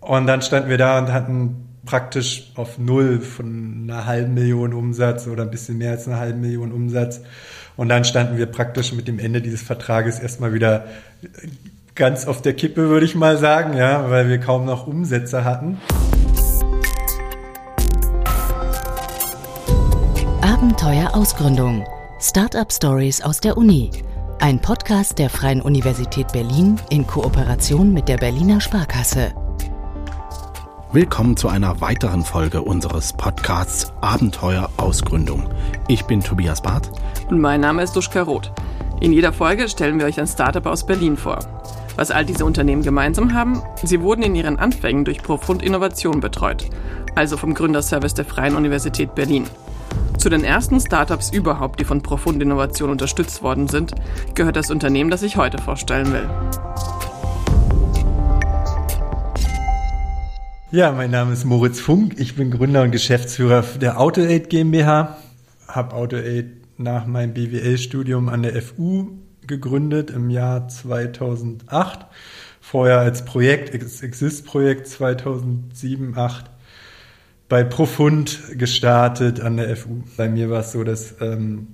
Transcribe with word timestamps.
Und 0.00 0.26
dann 0.26 0.42
standen 0.42 0.68
wir 0.68 0.78
da 0.78 0.98
und 0.98 1.12
hatten 1.12 1.68
praktisch 1.84 2.52
auf 2.54 2.78
Null 2.78 3.20
von 3.20 3.88
einer 3.88 4.06
halben 4.06 4.34
Million 4.34 4.74
Umsatz 4.74 5.26
oder 5.26 5.42
ein 5.44 5.50
bisschen 5.50 5.78
mehr 5.78 5.92
als 5.92 6.06
einer 6.06 6.18
halben 6.18 6.40
Million 6.40 6.72
Umsatz. 6.72 7.22
Und 7.76 7.88
dann 7.88 8.04
standen 8.04 8.36
wir 8.36 8.46
praktisch 8.46 8.92
mit 8.92 9.08
dem 9.08 9.18
Ende 9.18 9.40
dieses 9.40 9.62
Vertrages 9.62 10.18
erstmal 10.18 10.52
wieder 10.52 10.84
ganz 11.94 12.26
auf 12.26 12.42
der 12.42 12.54
Kippe, 12.54 12.88
würde 12.88 13.06
ich 13.06 13.14
mal 13.14 13.38
sagen, 13.38 13.74
ja, 13.74 14.10
weil 14.10 14.28
wir 14.28 14.38
kaum 14.38 14.64
noch 14.64 14.86
Umsätze 14.86 15.44
hatten. 15.44 15.78
Abenteuer 20.42 21.14
Ausgründung. 21.14 21.84
Startup 22.20 22.70
Stories 22.72 23.22
aus 23.22 23.40
der 23.40 23.56
Uni. 23.56 23.90
Ein 24.40 24.60
Podcast 24.60 25.18
der 25.18 25.30
Freien 25.30 25.60
Universität 25.60 26.32
Berlin 26.32 26.78
in 26.90 27.06
Kooperation 27.06 27.92
mit 27.92 28.08
der 28.08 28.18
Berliner 28.18 28.60
Sparkasse. 28.60 29.32
Willkommen 30.90 31.36
zu 31.36 31.48
einer 31.48 31.82
weiteren 31.82 32.24
Folge 32.24 32.62
unseres 32.62 33.12
Podcasts 33.12 33.92
Abenteuer 34.00 34.70
Ausgründung. 34.78 35.46
Ich 35.86 36.04
bin 36.04 36.22
Tobias 36.22 36.62
Barth. 36.62 36.90
Und 37.28 37.42
mein 37.42 37.60
Name 37.60 37.82
ist 37.82 37.94
Duschka 37.94 38.22
Roth. 38.22 38.50
In 38.98 39.12
jeder 39.12 39.34
Folge 39.34 39.68
stellen 39.68 39.98
wir 39.98 40.06
euch 40.06 40.18
ein 40.18 40.26
Startup 40.26 40.64
aus 40.64 40.86
Berlin 40.86 41.18
vor. 41.18 41.40
Was 41.96 42.10
all 42.10 42.24
diese 42.24 42.46
Unternehmen 42.46 42.82
gemeinsam 42.82 43.34
haben, 43.34 43.62
sie 43.82 44.00
wurden 44.00 44.22
in 44.22 44.34
ihren 44.34 44.58
Anfängen 44.58 45.04
durch 45.04 45.22
Profund 45.22 45.62
Innovation 45.62 46.20
betreut, 46.20 46.70
also 47.14 47.36
vom 47.36 47.52
Gründerservice 47.52 48.14
der 48.14 48.24
Freien 48.24 48.56
Universität 48.56 49.14
Berlin. 49.14 49.44
Zu 50.16 50.30
den 50.30 50.42
ersten 50.42 50.80
Startups 50.80 51.28
überhaupt, 51.30 51.80
die 51.80 51.84
von 51.84 52.02
Profund 52.02 52.42
Innovation 52.42 52.88
unterstützt 52.88 53.42
worden 53.42 53.68
sind, 53.68 53.92
gehört 54.34 54.56
das 54.56 54.70
Unternehmen, 54.70 55.10
das 55.10 55.22
ich 55.22 55.36
heute 55.36 55.58
vorstellen 55.58 56.14
will. 56.14 56.30
Ja, 60.70 60.92
mein 60.92 61.10
Name 61.10 61.32
ist 61.32 61.46
Moritz 61.46 61.80
Funk. 61.80 62.16
Ich 62.18 62.36
bin 62.36 62.50
Gründer 62.50 62.82
und 62.82 62.90
Geschäftsführer 62.90 63.62
der 63.80 63.98
AutoAid 63.98 64.50
GmbH. 64.50 65.16
Habe 65.66 65.96
AutoAid 65.96 66.44
nach 66.76 67.06
meinem 67.06 67.32
BWL-Studium 67.32 68.28
an 68.28 68.42
der 68.42 68.60
FU 68.60 69.12
gegründet 69.46 70.10
im 70.10 70.28
Jahr 70.28 70.68
2008. 70.68 72.00
Vorher 72.60 72.98
als 72.98 73.24
Projekt, 73.24 73.72
Exist-Projekt 73.72 74.88
2007, 74.88 76.12
2008 76.12 76.50
bei 77.48 77.64
Profund 77.64 78.38
gestartet 78.58 79.40
an 79.40 79.56
der 79.56 79.74
FU. 79.74 80.02
Bei 80.18 80.28
mir 80.28 80.50
war 80.50 80.60
es 80.60 80.72
so, 80.72 80.84
dass 80.84 81.14
ähm, 81.22 81.68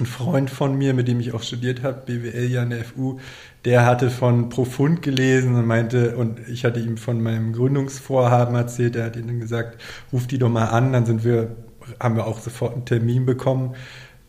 ein 0.00 0.06
Freund 0.06 0.50
von 0.50 0.76
mir, 0.76 0.94
mit 0.94 1.08
dem 1.08 1.20
ich 1.20 1.32
auch 1.32 1.42
studiert 1.42 1.82
habe, 1.82 2.02
BWL 2.06 2.50
ja 2.50 2.62
an 2.62 2.70
der 2.70 2.84
FU, 2.84 3.18
der 3.64 3.84
hatte 3.86 4.10
von 4.10 4.48
Profund 4.48 5.02
gelesen 5.02 5.54
und 5.54 5.66
meinte, 5.66 6.16
und 6.16 6.40
ich 6.48 6.64
hatte 6.64 6.80
ihm 6.80 6.96
von 6.96 7.22
meinem 7.22 7.52
Gründungsvorhaben 7.52 8.54
erzählt, 8.54 8.96
er 8.96 9.06
hat 9.06 9.16
ihnen 9.16 9.40
gesagt, 9.40 9.80
ruf 10.12 10.26
die 10.26 10.38
doch 10.38 10.48
mal 10.48 10.66
an, 10.66 10.92
dann 10.92 11.06
sind 11.06 11.24
wir, 11.24 11.56
haben 12.00 12.16
wir 12.16 12.26
auch 12.26 12.38
sofort 12.38 12.74
einen 12.74 12.84
Termin 12.84 13.26
bekommen 13.26 13.74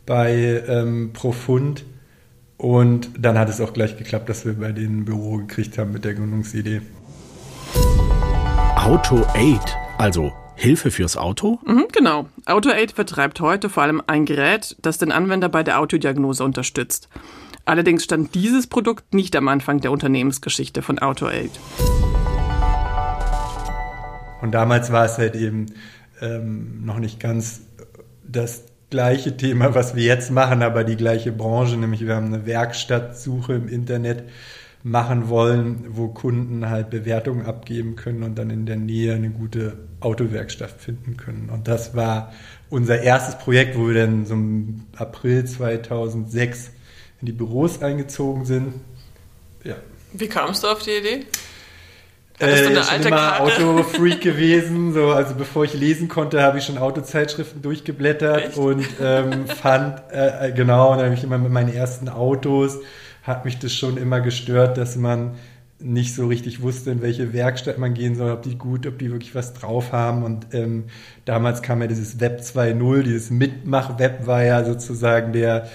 bei 0.06 0.64
ähm, 0.68 1.12
Profund. 1.14 1.86
Und 2.58 3.12
dann 3.20 3.38
hat 3.38 3.50
es 3.50 3.62
auch 3.62 3.74
gleich 3.74 3.98
geklappt, 3.98 4.30
dass 4.30 4.46
wir 4.46 4.54
bei 4.54 4.72
denen 4.72 5.02
ein 5.02 5.06
Büro 5.06 5.38
gekriegt 5.38 5.78
haben 5.78 5.92
mit 5.92 6.06
der 6.06 6.16
Gründungsidee. 6.16 6.82
Auto 8.76 9.24
8, 9.36 9.76
also 10.00 10.32
Hilfe 10.60 10.90
fürs 10.90 11.18
Auto? 11.18 11.60
Mhm, 11.68 11.86
genau. 11.94 12.30
AutoAid 12.46 12.92
vertreibt 12.92 13.40
heute 13.42 13.70
vor 13.70 13.84
allem 13.84 14.02
ein 14.08 14.26
Gerät, 14.26 14.76
das 14.82 14.98
den 14.98 15.12
Anwender 15.12 15.50
bei 15.50 15.62
der 15.62 15.80
Autodiagnose 15.80 16.44
unterstützt. 16.44 17.10
Allerdings 17.66 18.04
stand 18.04 18.34
dieses 18.34 18.66
Produkt 18.66 19.14
nicht 19.14 19.36
am 19.36 19.50
Anfang 19.50 19.82
der 19.82 19.92
Unternehmensgeschichte 19.92 20.82
von 20.82 20.98
AutoAid. 20.98 21.52
Und 24.42 24.52
damals 24.52 24.92
war 24.92 25.06
es 25.06 25.20
halt 25.20 25.36
eben 25.36 25.68
ähm, 26.22 26.84
noch 26.84 26.98
nicht 26.98 27.20
ganz 27.20 27.62
das 28.24 28.64
gleiche 28.90 29.38
Thema, 29.38 29.76
was 29.76 29.96
wir 29.96 30.06
jetzt 30.06 30.32
machen, 30.32 30.64
aber 30.64 30.84
die 30.84 30.98
gleiche 30.98 31.32
Branche, 31.32 31.78
nämlich 31.78 32.04
wir 32.04 32.16
haben 32.16 32.34
eine 32.34 32.48
Werkstattsuche 32.48 33.54
im 33.54 33.68
Internet 33.68 34.24
machen 34.88 35.30
wollen, 35.30 35.86
wo 35.90 36.08
Kunden 36.08 36.70
halt 36.70 36.90
Bewertungen 36.90 37.46
abgeben 37.46 37.96
können 37.96 38.24
und 38.24 38.36
dann 38.38 38.50
in 38.50 38.66
der 38.66 38.78
Nähe 38.78 39.14
eine 39.14 39.30
gute 39.30 39.78
Autowerkstatt 40.00 40.72
finden 40.72 41.18
können. 41.18 41.50
Und 41.50 41.68
das 41.68 41.96
war 41.96 42.34
unser 42.70 43.02
erstes 43.02 43.38
Projekt, 43.38 43.78
wo 43.78 43.88
wir 43.88 43.96
dann 43.96 44.26
so 44.26 44.34
im 44.34 44.86
April 44.96 45.46
2006 45.46 46.72
in 47.22 47.26
die 47.26 47.32
Büros 47.32 47.82
eingezogen 47.82 48.46
sind. 48.46 48.76
Ja. 49.64 49.76
Wie 50.14 50.28
kamst 50.28 50.64
du 50.64 50.68
auf 50.68 50.82
die 50.84 50.92
Idee? 50.92 51.26
Hattest 52.40 52.66
du 52.66 52.74
äh, 52.74 52.78
alte 52.78 53.08
immer 53.08 53.42
Autofreak 53.42 54.22
gewesen. 54.22 54.94
So, 54.94 55.10
also 55.10 55.34
bevor 55.34 55.66
ich 55.66 55.74
lesen 55.74 56.08
konnte, 56.08 56.42
habe 56.42 56.60
ich 56.60 56.66
schon 56.66 56.78
Autozeitschriften 56.78 57.62
durchgeblättert 57.62 58.50
Echt? 58.50 58.58
und 58.58 58.86
ähm, 59.02 59.48
fand, 59.48 60.04
äh, 60.12 60.52
genau, 60.56 60.92
und 60.92 60.98
dann 60.98 61.08
habe 61.08 61.16
ich 61.16 61.24
immer 61.24 61.40
mit 61.40 61.52
meinen 61.52 61.74
ersten 61.74 62.10
Autos 62.10 62.78
hat 63.28 63.44
mich 63.44 63.60
das 63.60 63.74
schon 63.74 63.98
immer 63.98 64.22
gestört, 64.22 64.78
dass 64.78 64.96
man 64.96 65.36
nicht 65.80 66.16
so 66.16 66.28
richtig 66.28 66.62
wusste, 66.62 66.90
in 66.90 67.02
welche 67.02 67.34
Werkstatt 67.34 67.78
man 67.78 67.94
gehen 67.94 68.16
soll, 68.16 68.32
ob 68.32 68.42
die 68.42 68.58
gut, 68.58 68.88
ob 68.88 68.98
die 68.98 69.12
wirklich 69.12 69.36
was 69.36 69.54
drauf 69.54 69.92
haben. 69.92 70.24
Und 70.24 70.48
ähm, 70.54 70.86
damals 71.26 71.62
kam 71.62 71.82
ja 71.82 71.88
dieses 71.88 72.20
Web 72.20 72.40
2.0, 72.40 73.04
dieses 73.04 73.30
Mitmach-Web 73.30 74.26
war 74.26 74.44
ja 74.44 74.64
sozusagen 74.64 75.34
der 75.34 75.70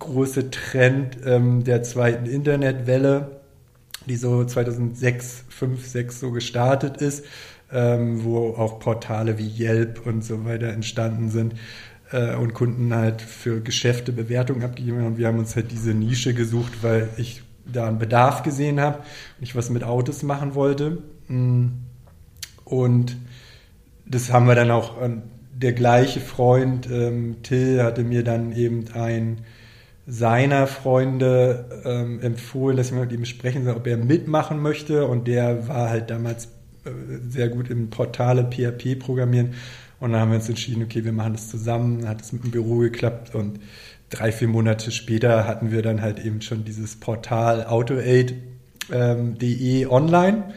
große 0.00 0.50
Trend 0.50 1.16
ähm, 1.24 1.64
der 1.64 1.82
zweiten 1.82 2.26
Internetwelle, 2.26 3.40
die 4.06 4.16
so 4.16 4.44
2006, 4.44 5.44
5, 5.48 5.86
6 5.86 6.20
so 6.20 6.30
gestartet 6.32 6.98
ist, 6.98 7.24
ähm, 7.72 8.24
wo 8.24 8.48
auch 8.48 8.80
Portale 8.80 9.38
wie 9.38 9.48
Yelp 9.48 10.04
und 10.04 10.22
so 10.22 10.44
weiter 10.44 10.68
entstanden 10.68 11.30
sind 11.30 11.54
äh, 12.12 12.36
und 12.36 12.54
Kunden 12.54 12.94
halt 12.94 13.22
für 13.22 13.60
Geschäfte 13.60 14.12
Bewertungen 14.12 14.62
abgegeben 14.62 15.02
haben. 15.02 15.18
Wir 15.18 15.26
haben 15.26 15.38
uns 15.38 15.56
halt 15.56 15.72
diese 15.72 15.94
Nische 15.94 16.34
gesucht, 16.34 16.82
weil 16.82 17.08
ich 17.16 17.42
da 17.64 17.88
einen 17.88 17.98
Bedarf 17.98 18.42
gesehen 18.42 18.80
habe 18.80 18.98
und 18.98 19.42
ich 19.42 19.56
was 19.56 19.70
mit 19.70 19.84
Autos 19.84 20.22
machen 20.22 20.54
wollte. 20.54 20.98
Mm. 21.28 21.68
Und 22.64 23.16
das 24.06 24.32
haben 24.32 24.46
wir 24.46 24.54
dann 24.54 24.70
auch, 24.70 24.96
der 25.54 25.72
gleiche 25.72 26.20
Freund, 26.20 26.88
ähm, 26.90 27.36
Till, 27.42 27.82
hatte 27.82 28.02
mir 28.02 28.24
dann 28.24 28.52
eben 28.52 28.84
ein 28.94 29.38
seiner 30.06 30.66
Freunde 30.66 31.82
ähm, 31.84 32.20
empfohlen, 32.20 32.76
dass 32.76 32.88
ich 32.88 32.92
mit 32.92 33.12
ihm 33.12 33.24
sprechen 33.24 33.64
soll, 33.64 33.76
ob 33.76 33.86
er 33.86 33.96
mitmachen 33.96 34.60
möchte. 34.60 35.06
Und 35.06 35.28
der 35.28 35.68
war 35.68 35.90
halt 35.90 36.10
damals 36.10 36.46
äh, 36.84 36.90
sehr 37.28 37.48
gut 37.48 37.70
im 37.70 37.90
Portale 37.90 38.50
PHP 38.50 38.98
programmieren 38.98 39.54
und 40.02 40.10
dann 40.10 40.20
haben 40.20 40.30
wir 40.32 40.38
uns 40.38 40.48
entschieden, 40.48 40.82
okay, 40.82 41.04
wir 41.04 41.12
machen 41.12 41.34
das 41.34 41.48
zusammen. 41.48 42.08
Hat 42.08 42.20
es 42.20 42.32
mit 42.32 42.42
dem 42.42 42.50
Büro 42.50 42.78
geklappt 42.78 43.36
und 43.36 43.60
drei, 44.10 44.32
vier 44.32 44.48
Monate 44.48 44.90
später 44.90 45.46
hatten 45.46 45.70
wir 45.70 45.80
dann 45.80 46.02
halt 46.02 46.18
eben 46.18 46.42
schon 46.42 46.64
dieses 46.64 46.96
Portal 46.96 47.66
autoaid.de 47.66 48.34
ähm, 48.90 49.88
online. 49.88 50.54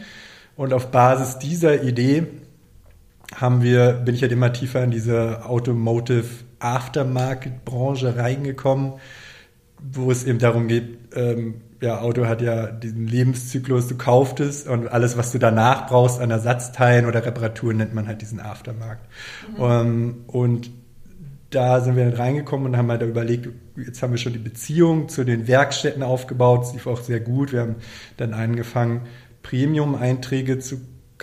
Und 0.55 0.73
auf 0.73 0.89
Basis 0.89 1.37
dieser 1.37 1.83
Idee 1.83 2.25
haben 3.35 3.61
wir, 3.61 3.93
bin 3.93 4.15
ich 4.15 4.23
halt 4.23 4.31
immer 4.31 4.51
tiefer 4.51 4.83
in 4.83 4.89
diese 4.89 5.45
Automotive 5.45 6.25
Aftermarket 6.57 7.65
Branche 7.65 8.17
reingekommen, 8.17 8.93
wo 9.91 10.11
es 10.11 10.25
eben 10.25 10.39
darum 10.39 10.67
geht, 10.67 10.97
ähm, 11.15 11.61
ja, 11.81 11.99
Auto 11.99 12.25
hat 12.25 12.41
ja 12.41 12.67
diesen 12.67 13.07
Lebenszyklus, 13.07 13.87
du 13.87 13.95
kauft 13.95 14.39
es 14.39 14.67
und 14.67 14.87
alles, 14.87 15.17
was 15.17 15.31
du 15.31 15.39
danach 15.39 15.87
brauchst 15.87 16.19
an 16.19 16.31
Ersatzteilen 16.31 17.05
oder 17.05 17.25
Reparaturen, 17.25 17.77
nennt 17.77 17.93
man 17.93 18.07
halt 18.07 18.21
diesen 18.21 18.39
Aftermarkt. 18.39 19.07
Mhm. 19.55 19.61
Um, 19.61 19.71
ähm, 19.71 20.15
und 20.27 20.71
da 21.51 21.81
sind 21.81 21.95
wir 21.95 22.05
dann 22.05 22.13
reingekommen 22.13 22.67
und 22.67 22.77
haben 22.77 22.89
halt 22.89 23.01
überlegt, 23.01 23.49
jetzt 23.77 24.01
haben 24.01 24.11
wir 24.11 24.17
schon 24.17 24.33
die 24.33 24.39
Beziehung 24.39 25.09
zu 25.09 25.23
den 25.23 25.47
Werkstätten 25.47 26.03
aufgebaut, 26.03 26.67
sie 26.67 26.73
lief 26.73 26.87
auch 26.87 27.01
sehr 27.01 27.19
gut. 27.19 27.53
Wir 27.53 27.61
haben 27.61 27.75
dann 28.17 28.33
angefangen, 28.33 29.01
Premium-Einträge 29.43 30.59
zu, 30.59 30.77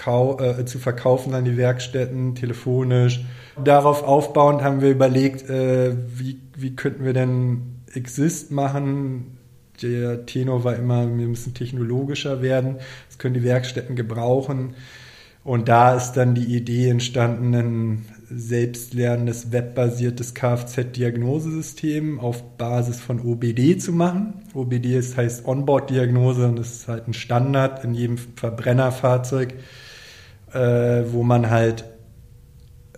äh, 0.06 0.64
zu 0.64 0.78
verkaufen 0.78 1.34
an 1.34 1.44
die 1.44 1.56
Werkstätten, 1.56 2.34
telefonisch. 2.34 3.24
Darauf 3.62 4.02
aufbauend 4.04 4.62
haben 4.62 4.80
wir 4.80 4.90
überlegt, 4.90 5.50
äh, 5.50 5.94
wie, 6.06 6.40
wie 6.56 6.76
könnten 6.76 7.04
wir 7.04 7.12
denn 7.12 7.81
Exist 7.94 8.50
machen, 8.50 9.38
der 9.82 10.26
Tenor 10.26 10.64
war 10.64 10.76
immer, 10.76 11.06
wir 11.06 11.26
müssen 11.26 11.54
technologischer 11.54 12.42
werden, 12.42 12.76
das 13.08 13.18
können 13.18 13.34
die 13.34 13.42
Werkstätten 13.42 13.96
gebrauchen. 13.96 14.74
Und 15.44 15.68
da 15.68 15.96
ist 15.96 16.12
dann 16.12 16.36
die 16.36 16.54
Idee 16.56 16.88
entstanden, 16.88 17.54
ein 17.54 18.06
selbstlernendes 18.30 19.50
webbasiertes 19.50 20.34
Kfz-Diagnosesystem 20.34 22.20
auf 22.20 22.56
Basis 22.56 23.00
von 23.00 23.20
OBD 23.20 23.76
zu 23.76 23.92
machen. 23.92 24.34
OBD 24.54 24.96
ist, 24.96 25.16
heißt 25.16 25.44
Onboard-Diagnose 25.44 26.46
und 26.46 26.58
das 26.60 26.72
ist 26.72 26.88
halt 26.88 27.08
ein 27.08 27.14
Standard 27.14 27.82
in 27.82 27.94
jedem 27.94 28.18
Verbrennerfahrzeug, 28.18 29.54
äh, 30.52 31.02
wo 31.08 31.24
man 31.24 31.50
halt 31.50 31.86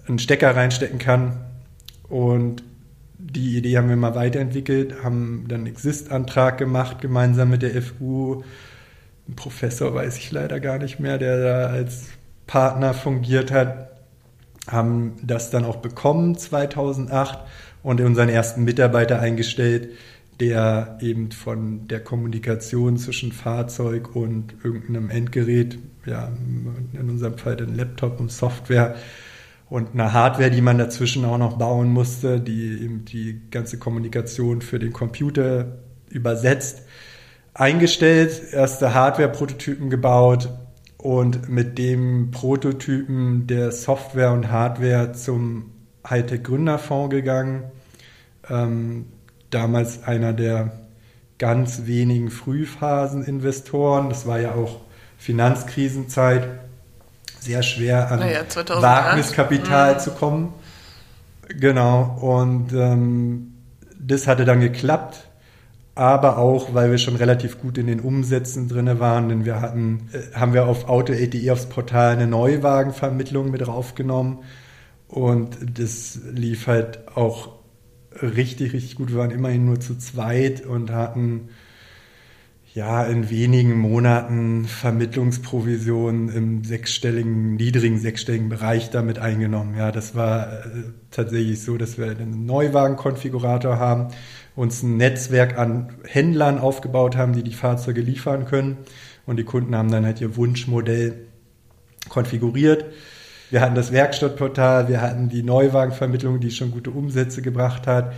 einen 0.07 0.19
Stecker 0.19 0.55
reinstecken 0.55 0.99
kann 0.99 1.39
und 2.11 2.63
die 3.31 3.57
Idee 3.57 3.79
haben 3.79 3.89
wir 3.89 3.97
mal 3.97 4.15
weiterentwickelt, 4.15 5.03
haben 5.03 5.47
dann 5.49 5.67
Exist-Antrag 5.67 6.59
gemacht, 6.59 7.01
gemeinsam 7.01 7.51
mit 7.51 7.63
der 7.63 7.81
FU, 7.81 8.43
ein 9.27 9.35
Professor 9.35 9.95
weiß 9.95 10.19
ich 10.19 10.31
leider 10.31 10.61
gar 10.61 10.79
nicht 10.79 11.01
mehr, 11.01 11.17
der 11.17 11.43
da 11.43 11.67
als 11.69 12.09
Partner 12.47 12.93
fungiert 12.93 13.51
hat, 13.51 13.91
haben 14.69 15.15
das 15.23 15.51
dann 15.51 15.65
auch 15.65 15.77
bekommen 15.77 16.37
2008 16.37 17.39
und 17.83 18.01
unseren 18.03 18.29
ersten 18.29 18.65
Mitarbeiter 18.65 19.21
eingestellt, 19.21 19.89
der 20.41 20.99
eben 21.01 21.31
von 21.31 21.89
der 21.89 22.01
Kommunikation 22.01 22.99
zwischen 22.99 23.33
Fahrzeug 23.33 24.15
und 24.15 24.55
irgendeinem 24.63 25.09
Endgerät, 25.09 25.79
ja, 26.05 26.31
in 26.93 27.09
unserem 27.09 27.39
Fall 27.39 27.57
den 27.57 27.75
Laptop 27.75 28.21
und 28.21 28.31
Software 28.31 28.97
und 29.75 29.93
eine 29.93 30.13
Hardware, 30.13 30.53
die 30.53 30.61
man 30.61 30.79
dazwischen 30.79 31.25
auch 31.25 31.37
noch 31.37 31.59
bauen 31.59 31.89
musste, 31.89 32.41
die 32.41 32.81
eben 32.81 33.05
die 33.07 33.41
ganze 33.51 33.77
Kommunikation 33.77 34.63
für 34.63 34.79
den 34.79 34.93
Computer 34.93 35.79
übersetzt, 36.09 36.83
eingestellt, 37.55 38.53
erste 38.53 38.95
Hardware-Prototypen 38.95 39.91
gebaut 39.91 40.49
und 40.97 41.49
mit 41.49 41.77
dem 41.77 42.31
Prototypen 42.31 43.49
der 43.49 43.73
Software 43.73 44.31
und 44.31 44.49
Hardware 44.49 45.11
zum 45.11 45.73
Hightech 46.09 46.45
Gründerfonds 46.45 47.11
gegangen. 47.11 47.65
Ähm, 48.49 49.07
damals 49.51 50.05
einer 50.05 50.33
der 50.33 50.71
ganz 51.39 51.87
wenigen 51.87 52.31
Frühphasen-Investoren. 52.31 54.09
Das 54.09 54.25
war 54.25 54.39
ja 54.39 54.55
auch 54.55 54.83
Finanzkrisenzeit. 55.19 56.61
Sehr 57.45 57.63
schwer 57.63 58.11
an 58.11 58.21
ja, 58.21 58.83
Wagniskapital 58.83 59.95
mhm. 59.95 59.99
zu 59.99 60.11
kommen. 60.13 60.55
Genau. 61.49 62.17
Und 62.21 62.73
ähm, 62.73 63.55
das 63.99 64.27
hatte 64.27 64.45
dann 64.45 64.61
geklappt 64.61 65.29
aber 65.95 66.39
auch, 66.39 66.75
weil 66.75 66.91
wir 66.91 66.99
schon 66.99 67.17
relativ 67.17 67.61
gut 67.61 67.79
in 67.79 67.87
den 67.87 68.01
Umsätzen 68.01 68.69
drin 68.69 68.99
waren, 68.99 69.29
denn 69.29 69.45
wir 69.45 69.61
hatten, 69.61 70.09
äh, 70.13 70.37
haben 70.37 70.53
wir 70.53 70.67
auf 70.67 70.89
Auto.de 70.89 71.51
aufs 71.51 71.67
Portal 71.67 72.15
eine 72.15 72.27
Neuwagenvermittlung 72.27 73.51
mit 73.51 73.67
draufgenommen 73.67 74.39
und 75.07 75.57
das 75.79 76.19
lief 76.33 76.67
halt 76.67 77.17
auch 77.17 77.53
richtig, 78.21 78.73
richtig 78.73 78.97
gut. 78.97 79.11
Wir 79.11 79.19
waren 79.19 79.31
immerhin 79.31 79.67
nur 79.67 79.79
zu 79.79 79.97
zweit 79.97 80.67
und 80.67 80.91
hatten 80.91 81.51
ja 82.75 83.05
in 83.05 83.31
wenigen 83.31 83.79
Monaten 83.79 84.67
Vermittlungsprovisionen 84.67 86.29
im 86.29 86.65
sechsstelligen, 86.65 87.55
niedrigen 87.55 87.99
sechsstelligen 87.99 88.49
Bereich 88.49 88.91
damit 88.91 89.19
eingenommen. 89.19 89.77
Ja, 89.77 89.93
das 89.93 90.15
war 90.15 90.53
äh, 90.53 90.83
tatsächlich 91.11 91.63
so, 91.63 91.79
dass 91.79 91.99
wir 91.99 92.11
einen 92.11 92.45
Neuwagenkonfigurator 92.45 93.79
haben 93.79 94.09
uns 94.57 94.83
ein 94.83 94.97
Netzwerk 94.97 95.59
an 95.59 95.93
Händlern 96.05 96.59
aufgebaut 96.59 97.17
haben, 97.17 97.33
die 97.33 97.43
die 97.43 97.53
Fahrzeuge 97.53 98.01
liefern 98.01 98.45
können. 98.45 98.79
Und 99.27 99.37
die 99.37 99.45
Kunden 99.45 99.75
haben 99.75 99.91
dann 99.91 100.05
halt 100.05 100.21
ihr 100.21 100.37
Wunschmodell 100.37 101.27
konfiguriert. 102.09 102.85
Wir 103.51 103.61
hatten 103.61 103.75
das 103.75 103.93
Werkstattportal, 103.93 104.89
wir 104.89 105.01
hatten 105.01 105.29
die 105.29 105.43
Neuwagenvermittlung, 105.43 106.41
die 106.41 106.51
schon 106.51 106.71
gute 106.71 106.91
Umsätze 106.91 107.43
gebracht 107.43 107.87
hat, 107.87 108.13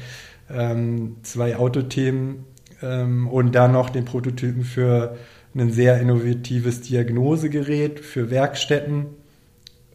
ähm, 0.50 1.16
zwei 1.22 1.56
Autothemen 1.56 2.44
ähm, 2.82 3.28
und 3.28 3.54
dann 3.54 3.72
noch 3.72 3.90
den 3.90 4.04
Prototypen 4.04 4.64
für 4.64 5.16
ein 5.54 5.70
sehr 5.70 6.00
innovatives 6.00 6.82
Diagnosegerät 6.82 8.00
für 8.00 8.30
Werkstätten. 8.30 9.06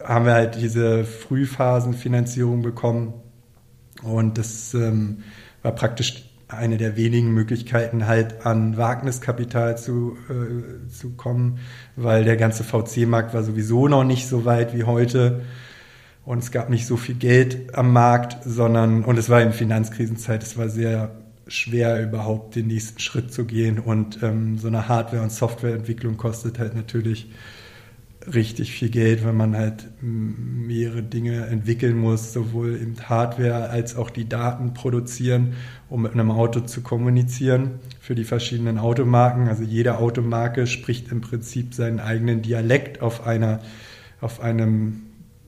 Haben 0.04 0.26
wir 0.26 0.34
halt 0.34 0.56
diese 0.56 1.04
Frühphasenfinanzierung 1.04 2.62
bekommen 2.64 3.14
und 4.02 4.38
das 4.38 4.74
ähm, 4.74 5.24
war 5.62 5.74
praktisch 5.74 6.26
eine 6.48 6.78
der 6.78 6.98
wenigen 6.98 7.34
Möglichkeiten, 7.34 8.08
halt 8.08 8.46
an 8.46 8.76
Wagniskapital 8.76 9.78
zu, 9.78 10.18
äh, 10.30 10.90
zu 10.90 11.12
kommen, 11.12 11.60
weil 11.96 12.26
der 12.26 12.36
ganze 12.36 12.64
VC-Markt 12.64 13.34
war 13.34 13.44
sowieso 13.44 13.88
noch 13.88 14.04
nicht 14.04 14.28
so 14.28 14.44
weit 14.44 14.76
wie 14.76 14.84
heute 14.84 15.44
und 16.26 16.40
es 16.40 16.52
gab 16.52 16.70
nicht 16.70 16.86
so 16.86 16.98
viel 16.98 17.16
Geld 17.16 17.76
am 17.76 17.94
Markt, 17.94 18.38
sondern, 18.44 19.04
und 19.04 19.18
es 19.18 19.30
war 19.30 19.42
in 19.42 19.54
Finanzkrisenzeit, 19.54 20.44
es 20.44 20.58
war 20.58 20.70
sehr 20.70 21.21
schwer 21.54 22.02
überhaupt 22.02 22.56
den 22.56 22.68
nächsten 22.68 23.00
Schritt 23.00 23.34
zu 23.34 23.46
gehen 23.46 23.80
und 23.80 24.22
ähm, 24.24 24.58
so 24.58 24.68
eine 24.68 24.88
Hardware- 24.88 25.22
und 25.22 25.32
Softwareentwicklung 25.32 26.18
kostet 26.18 26.60
halt 26.60 26.76
natürlich 26.76 27.30
richtig 28.34 28.72
viel 28.72 28.90
Geld, 28.90 29.26
wenn 29.26 29.36
man 29.36 29.56
halt 29.56 29.88
mehrere 30.02 31.02
Dinge 31.04 31.48
entwickeln 31.48 31.98
muss, 31.98 32.34
sowohl 32.34 32.76
eben 32.76 32.96
Hardware 33.10 33.70
als 33.70 33.96
auch 33.96 34.10
die 34.10 34.28
Daten 34.30 34.74
produzieren, 34.74 35.54
um 35.90 36.04
mit 36.04 36.14
einem 36.14 36.32
Auto 36.32 36.62
zu 36.62 36.82
kommunizieren 36.82 37.80
für 38.00 38.16
die 38.16 38.24
verschiedenen 38.24 38.78
Automarken. 38.78 39.48
Also 39.48 39.64
jede 39.64 39.98
Automarke 39.98 40.68
spricht 40.68 41.12
im 41.12 41.22
Prinzip 41.22 41.74
seinen 41.74 42.00
eigenen 42.00 42.42
Dialekt 42.42 43.02
auf 43.02 43.26
einer, 43.26 43.60
auf 44.20 44.40
einem 44.40 45.04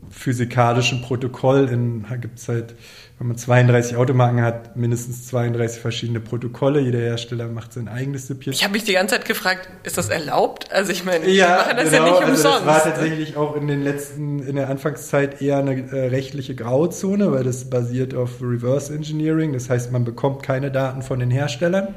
physikalischen 0.09 1.01
Protokoll. 1.01 1.69
In, 1.69 2.05
da 2.09 2.15
gibt 2.15 2.39
es 2.39 2.47
halt 2.47 2.75
wenn 3.19 3.27
man 3.27 3.37
32 3.37 3.95
Automarken 3.95 4.41
hat, 4.41 4.75
mindestens 4.75 5.27
32 5.27 5.79
verschiedene 5.79 6.19
Protokolle. 6.19 6.79
Jeder 6.79 6.99
Hersteller 6.99 7.47
macht 7.47 7.71
sein 7.73 7.87
eigenes 7.87 8.27
Süppchen. 8.27 8.53
Ich 8.53 8.63
habe 8.63 8.73
mich 8.73 8.83
die 8.83 8.93
ganze 8.93 9.15
Zeit 9.15 9.25
gefragt, 9.25 9.69
ist 9.83 9.97
das 9.97 10.09
erlaubt? 10.09 10.71
Also 10.71 10.91
ich 10.91 11.05
meine, 11.05 11.29
ja, 11.29 11.45
die 11.45 11.51
machen 11.63 11.77
das 11.77 11.91
genau, 11.91 12.05
ja 12.05 12.11
nicht 12.11 12.29
umsonst. 12.29 12.45
Also 12.45 12.65
das 12.65 12.75
war 12.75 12.83
tatsächlich 12.83 13.37
auch 13.37 13.55
in 13.55 13.67
den 13.67 13.83
letzten, 13.83 14.39
in 14.39 14.55
der 14.55 14.69
Anfangszeit 14.69 15.41
eher 15.41 15.59
eine 15.59 15.89
äh, 15.91 16.07
rechtliche 16.07 16.55
Grauzone, 16.55 17.31
weil 17.31 17.43
das 17.43 17.69
basiert 17.69 18.15
auf 18.15 18.41
Reverse 18.41 18.93
Engineering. 18.93 19.53
Das 19.53 19.69
heißt, 19.69 19.91
man 19.91 20.05
bekommt 20.05 20.41
keine 20.41 20.71
Daten 20.71 21.03
von 21.03 21.19
den 21.19 21.29
Herstellern. 21.29 21.93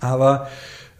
Aber 0.00 0.48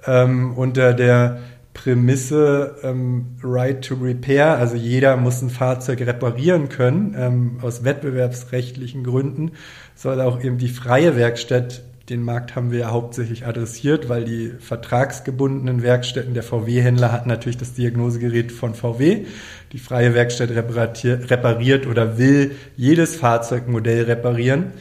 ähm, 0.06 0.56
unter 0.56 0.94
der 0.94 1.40
Prämisse 1.74 2.76
ähm, 2.82 3.36
Right 3.42 3.82
to 3.82 3.94
Repair, 3.94 4.58
also 4.58 4.76
jeder 4.76 5.16
muss 5.16 5.40
ein 5.40 5.50
Fahrzeug 5.50 6.00
reparieren 6.00 6.68
können, 6.68 7.14
ähm, 7.18 7.58
aus 7.62 7.82
wettbewerbsrechtlichen 7.82 9.04
Gründen, 9.04 9.52
soll 9.94 10.20
auch 10.20 10.42
eben 10.42 10.58
die 10.58 10.68
freie 10.68 11.16
Werkstatt, 11.16 11.82
den 12.08 12.22
Markt 12.22 12.56
haben 12.56 12.72
wir 12.72 12.80
ja 12.80 12.90
hauptsächlich 12.90 13.46
adressiert, 13.46 14.08
weil 14.08 14.24
die 14.24 14.52
vertragsgebundenen 14.58 15.82
Werkstätten 15.82 16.34
der 16.34 16.42
VW-Händler 16.42 17.12
hatten 17.12 17.28
natürlich 17.28 17.58
das 17.58 17.74
Diagnosegerät 17.74 18.50
von 18.50 18.74
VW. 18.74 19.24
Die 19.72 19.78
freie 19.78 20.12
Werkstatt 20.12 20.50
repariert 20.50 21.86
oder 21.86 22.18
will 22.18 22.56
jedes 22.76 23.16
Fahrzeugmodell 23.16 24.04
reparieren. 24.04 24.72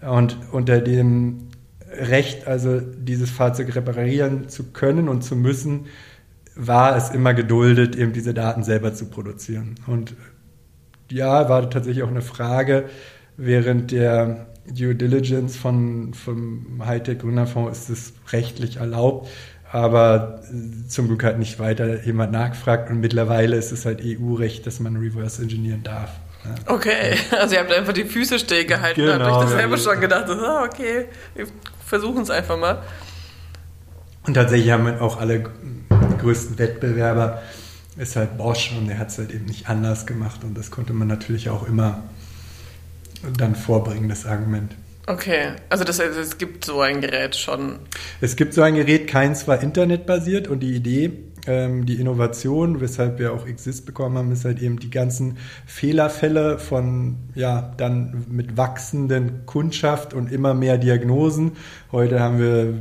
Und 0.00 0.38
unter 0.52 0.80
dem 0.80 1.50
Recht, 1.92 2.46
also 2.46 2.80
dieses 2.80 3.30
Fahrzeug 3.30 3.74
reparieren 3.74 4.48
zu 4.48 4.72
können 4.72 5.08
und 5.08 5.22
zu 5.22 5.36
müssen, 5.36 5.86
war 6.66 6.96
es 6.96 7.10
immer 7.10 7.32
geduldet, 7.32 7.96
eben 7.96 8.12
diese 8.12 8.34
Daten 8.34 8.62
selber 8.62 8.92
zu 8.92 9.06
produzieren. 9.06 9.76
Und 9.86 10.14
ja, 11.10 11.48
war 11.48 11.68
tatsächlich 11.70 12.04
auch 12.04 12.10
eine 12.10 12.22
Frage 12.22 12.84
während 13.36 13.90
der 13.90 14.46
Due 14.66 14.94
Diligence 14.94 15.56
von, 15.56 16.12
vom 16.14 16.82
Hightech 16.84 17.20
Gründerfonds 17.20 17.78
ist 17.78 17.90
es 17.90 18.12
rechtlich 18.32 18.76
erlaubt, 18.76 19.28
aber 19.72 20.42
zum 20.86 21.08
Glück 21.08 21.24
hat 21.24 21.38
nicht 21.38 21.58
weiter 21.58 22.04
jemand 22.04 22.32
nachgefragt 22.32 22.90
und 22.90 23.00
mittlerweile 23.00 23.56
ist 23.56 23.72
es 23.72 23.86
halt 23.86 24.00
EU-Recht, 24.04 24.66
dass 24.66 24.78
man 24.78 24.96
reverse 24.96 25.42
engineeren 25.42 25.82
darf. 25.82 26.10
Ja. 26.44 26.74
Okay, 26.74 27.16
also 27.40 27.54
ihr 27.54 27.60
habt 27.60 27.72
einfach 27.72 27.94
die 27.94 28.04
Füße 28.04 28.38
still 28.38 28.64
gehalten 28.66 29.00
genau, 29.00 29.14
und 29.14 29.22
habt 29.22 29.32
euch 29.32 29.42
das 29.44 29.52
selber 29.52 29.78
schon 29.78 30.00
gedacht, 30.00 30.26
oh, 30.28 30.64
okay, 30.66 31.06
wir 31.34 31.46
versuchen 31.84 32.22
es 32.22 32.30
einfach 32.30 32.58
mal. 32.58 32.82
Und 34.26 34.34
tatsächlich 34.34 34.70
haben 34.70 34.86
auch 35.00 35.18
alle 35.18 35.44
größten 36.20 36.58
Wettbewerber 36.58 37.42
ist 37.96 38.16
halt 38.16 38.38
Bosch 38.38 38.72
und 38.78 38.88
der 38.88 38.98
hat 38.98 39.08
es 39.08 39.18
halt 39.18 39.32
eben 39.32 39.46
nicht 39.46 39.68
anders 39.68 40.06
gemacht 40.06 40.44
und 40.44 40.56
das 40.56 40.70
konnte 40.70 40.92
man 40.92 41.08
natürlich 41.08 41.50
auch 41.50 41.66
immer 41.66 42.02
dann 43.36 43.54
vorbringen, 43.54 44.08
das 44.08 44.26
Argument. 44.26 44.74
Okay, 45.06 45.54
also 45.68 45.82
das 45.84 45.98
heißt, 45.98 46.16
es 46.16 46.38
gibt 46.38 46.64
so 46.64 46.80
ein 46.80 47.00
Gerät 47.00 47.34
schon. 47.34 47.80
Es 48.20 48.36
gibt 48.36 48.54
so 48.54 48.62
ein 48.62 48.74
Gerät, 48.74 49.08
keins 49.08 49.48
war 49.48 49.60
internetbasiert 49.60 50.46
und 50.46 50.60
die 50.60 50.74
Idee, 50.74 51.10
ähm, 51.46 51.84
die 51.84 52.00
Innovation, 52.00 52.80
weshalb 52.80 53.18
wir 53.18 53.32
auch 53.32 53.46
Exist 53.46 53.86
bekommen 53.86 54.16
haben, 54.18 54.30
ist 54.30 54.44
halt 54.44 54.60
eben 54.60 54.78
die 54.78 54.90
ganzen 54.90 55.38
Fehlerfälle 55.66 56.58
von, 56.58 57.16
ja, 57.34 57.72
dann 57.76 58.24
mit 58.30 58.56
wachsenden 58.56 59.46
Kundschaft 59.46 60.14
und 60.14 60.30
immer 60.30 60.54
mehr 60.54 60.78
Diagnosen. 60.78 61.52
Heute 61.90 62.20
haben 62.20 62.38
wir 62.38 62.74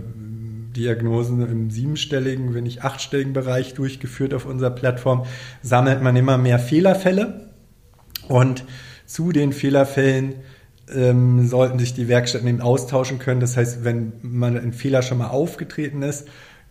Diagnosen 0.79 1.41
im 1.41 1.69
siebenstelligen, 1.69 2.53
wenn 2.53 2.63
nicht 2.63 2.83
achtstelligen 2.83 3.33
Bereich 3.33 3.73
durchgeführt 3.73 4.33
auf 4.33 4.45
unserer 4.45 4.71
Plattform, 4.71 5.25
sammelt 5.61 6.01
man 6.01 6.15
immer 6.15 6.37
mehr 6.37 6.57
Fehlerfälle. 6.57 7.51
Und 8.27 8.63
zu 9.05 9.31
den 9.31 9.51
Fehlerfällen 9.51 10.35
ähm, 10.93 11.47
sollten 11.47 11.79
sich 11.79 11.93
die 11.93 12.07
Werkstätten 12.07 12.47
eben 12.47 12.61
austauschen 12.61 13.19
können. 13.19 13.41
Das 13.41 13.57
heißt, 13.57 13.83
wenn 13.83 14.13
man 14.21 14.57
ein 14.57 14.73
Fehler 14.73 15.01
schon 15.01 15.17
mal 15.17 15.27
aufgetreten 15.27 16.01
ist, 16.01 16.27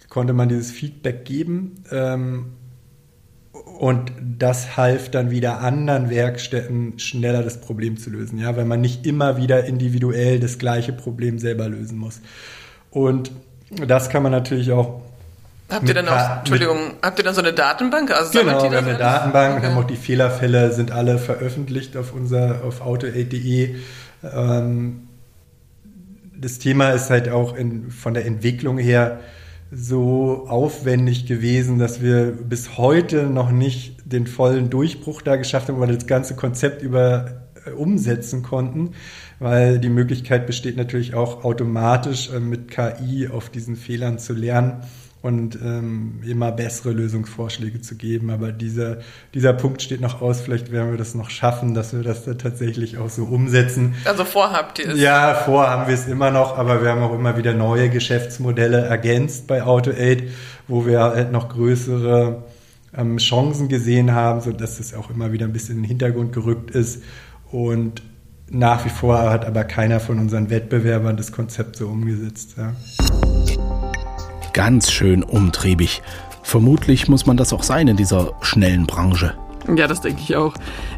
konnte 0.08 0.32
man 0.32 0.48
dieses 0.48 0.70
Feedback 0.70 1.24
geben. 1.24 1.84
Ähm, 1.90 2.46
und 3.78 4.12
das 4.38 4.76
half 4.76 5.10
dann 5.10 5.30
wieder 5.30 5.60
anderen 5.60 6.10
Werkstätten 6.10 6.98
schneller 6.98 7.42
das 7.42 7.60
Problem 7.60 7.96
zu 7.96 8.10
lösen, 8.10 8.38
ja, 8.38 8.56
weil 8.56 8.64
man 8.64 8.80
nicht 8.80 9.06
immer 9.06 9.36
wieder 9.36 9.66
individuell 9.66 10.40
das 10.40 10.58
gleiche 10.58 10.92
Problem 10.92 11.38
selber 11.38 11.68
lösen 11.68 11.98
muss. 11.98 12.20
Und 12.90 13.30
das 13.70 14.08
kann 14.08 14.22
man 14.22 14.32
natürlich 14.32 14.72
auch 14.72 15.02
Habt 15.70 15.86
ihr 15.86 15.94
dann 15.94 16.08
auch, 16.08 16.38
Entschuldigung, 16.38 16.94
habt 17.02 17.18
ihr 17.18 17.24
dann 17.24 17.34
so 17.34 17.42
eine 17.42 17.52
Datenbank? 17.52 18.10
Also 18.10 18.38
genau, 18.38 18.62
wir 18.62 18.78
haben 18.78 18.86
eine 18.88 18.96
Datenbank, 18.96 19.58
okay. 19.58 19.66
haben 19.66 19.76
auch 19.76 19.86
die 19.86 19.96
Fehlerfälle, 19.96 20.72
sind 20.72 20.92
alle 20.92 21.18
veröffentlicht 21.18 21.94
auf 21.98 22.14
unser, 22.14 22.64
auf 22.64 22.80
auto8.de. 22.82 23.76
Ähm, 24.24 25.08
das 26.34 26.58
Thema 26.58 26.90
ist 26.90 27.10
halt 27.10 27.28
auch 27.28 27.54
in, 27.54 27.90
von 27.90 28.14
der 28.14 28.24
Entwicklung 28.24 28.78
her 28.78 29.20
so 29.70 30.46
aufwendig 30.48 31.26
gewesen, 31.26 31.78
dass 31.78 32.00
wir 32.00 32.32
bis 32.32 32.78
heute 32.78 33.24
noch 33.24 33.50
nicht 33.50 33.96
den 34.06 34.26
vollen 34.26 34.70
Durchbruch 34.70 35.20
da 35.20 35.36
geschafft 35.36 35.68
haben, 35.68 35.80
weil 35.80 35.94
das 35.94 36.06
ganze 36.06 36.34
Konzept 36.34 36.80
über 36.80 37.42
äh, 37.66 37.70
umsetzen 37.72 38.42
konnten, 38.42 38.94
weil 39.38 39.78
die 39.78 39.88
Möglichkeit 39.88 40.46
besteht 40.46 40.76
natürlich 40.76 41.14
auch 41.14 41.44
automatisch 41.44 42.30
äh, 42.32 42.40
mit 42.40 42.68
KI 42.70 43.28
auf 43.28 43.50
diesen 43.50 43.76
Fehlern 43.76 44.18
zu 44.18 44.32
lernen 44.32 44.82
und 45.20 45.56
ähm, 45.56 46.20
immer 46.24 46.52
bessere 46.52 46.92
Lösungsvorschläge 46.92 47.80
zu 47.80 47.96
geben. 47.96 48.30
Aber 48.30 48.52
dieser, 48.52 48.98
dieser 49.34 49.52
Punkt 49.52 49.82
steht 49.82 50.00
noch 50.00 50.22
aus. 50.22 50.40
Vielleicht 50.40 50.70
werden 50.70 50.90
wir 50.90 50.98
das 50.98 51.14
noch 51.14 51.30
schaffen, 51.30 51.74
dass 51.74 51.92
wir 51.92 52.02
das 52.02 52.24
dann 52.24 52.38
tatsächlich 52.38 52.98
auch 52.98 53.10
so 53.10 53.24
umsetzen. 53.24 53.96
Also 54.04 54.24
vorhabt 54.24 54.78
ihr 54.78 54.90
es? 54.90 55.00
Ja, 55.00 55.34
vor 55.34 55.68
haben 55.68 55.88
wir 55.88 55.94
es 55.94 56.06
immer 56.06 56.30
noch, 56.30 56.56
aber 56.56 56.82
wir 56.82 56.90
haben 56.90 57.02
auch 57.02 57.14
immer 57.14 57.36
wieder 57.36 57.52
neue 57.52 57.90
Geschäftsmodelle 57.90 58.78
ergänzt 58.78 59.48
bei 59.48 59.62
AutoAid, 59.62 60.30
wo 60.68 60.86
wir 60.86 61.00
halt 61.00 61.32
noch 61.32 61.48
größere 61.48 62.44
ähm, 62.96 63.16
Chancen 63.18 63.68
gesehen 63.68 64.12
haben, 64.12 64.40
sodass 64.40 64.78
es 64.78 64.94
auch 64.94 65.10
immer 65.10 65.32
wieder 65.32 65.46
ein 65.46 65.52
bisschen 65.52 65.76
in 65.76 65.82
den 65.82 65.88
Hintergrund 65.88 66.32
gerückt 66.32 66.70
ist. 66.70 67.02
Und 67.50 68.02
nach 68.50 68.84
wie 68.84 68.90
vor 68.90 69.30
hat 69.30 69.44
aber 69.44 69.64
keiner 69.64 70.00
von 70.00 70.18
unseren 70.18 70.50
Wettbewerbern 70.50 71.16
das 71.16 71.32
Konzept 71.32 71.76
so 71.76 71.88
umgesetzt. 71.88 72.54
Ja 72.56 72.74
ganz 74.58 74.90
schön 74.90 75.22
umtriebig. 75.22 76.02
Vermutlich 76.42 77.06
muss 77.06 77.26
man 77.26 77.36
das 77.36 77.52
auch 77.52 77.62
sein 77.62 77.86
in 77.86 77.96
dieser 77.96 78.32
schnellen 78.40 78.88
Branche. 78.88 79.34
Ja, 79.76 79.86
das 79.86 80.00
denke 80.00 80.20
ich 80.20 80.34
auch. 80.34 80.54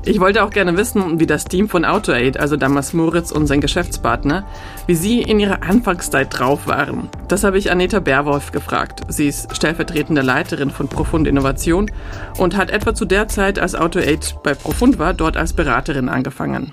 Ich 0.07 0.19
wollte 0.19 0.43
auch 0.43 0.49
gerne 0.49 0.79
wissen, 0.79 1.21
wie 1.21 1.27
das 1.27 1.45
Team 1.45 1.69
von 1.69 1.85
AutoAid, 1.85 2.41
also 2.41 2.57
damals 2.57 2.95
Moritz 2.95 3.31
und 3.31 3.47
sein 3.47 3.61
Geschäftspartner, 3.61 4.47
wie 4.87 4.95
sie 4.95 5.21
in 5.21 5.39
ihrer 5.41 5.63
Anfangszeit 5.63 6.29
drauf 6.31 6.69
waren. 6.69 7.11
Das 7.29 7.45
habe 7.45 7.59
ich 7.59 7.71
Aneta 7.71 8.01
Berwolf 8.01 8.51
gefragt. 8.51 9.03
Sie 9.09 9.29
ist 9.29 9.55
stellvertretende 9.55 10.23
Leiterin 10.23 10.71
von 10.71 10.89
Profund 10.89 11.29
Innovation 11.29 11.91
und 12.39 12.57
hat 12.57 12.71
etwa 12.71 12.95
zu 12.95 13.05
der 13.05 13.29
Zeit, 13.29 13.59
als 13.59 13.75
AutoAid 13.75 14.37
bei 14.43 14.55
Profund 14.55 14.99
war, 14.99 15.13
dort 15.13 15.37
als 15.37 15.53
Beraterin 15.53 16.09
angefangen. 16.09 16.73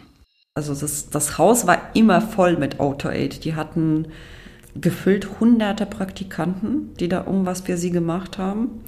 Also 0.57 0.73
das, 0.73 1.11
das 1.11 1.37
Haus 1.37 1.67
war 1.67 1.77
immer 1.93 2.19
voll 2.19 2.57
mit 2.57 2.79
AutoAid. 2.79 3.45
Die 3.45 3.53
hatten 3.53 4.07
gefüllt 4.73 5.39
hunderte 5.39 5.85
Praktikanten, 5.85 6.95
die 6.99 7.07
da 7.07 7.25
irgendwas 7.25 7.61
für 7.61 7.77
sie 7.77 7.91
gemacht 7.91 8.39
haben. 8.39 8.81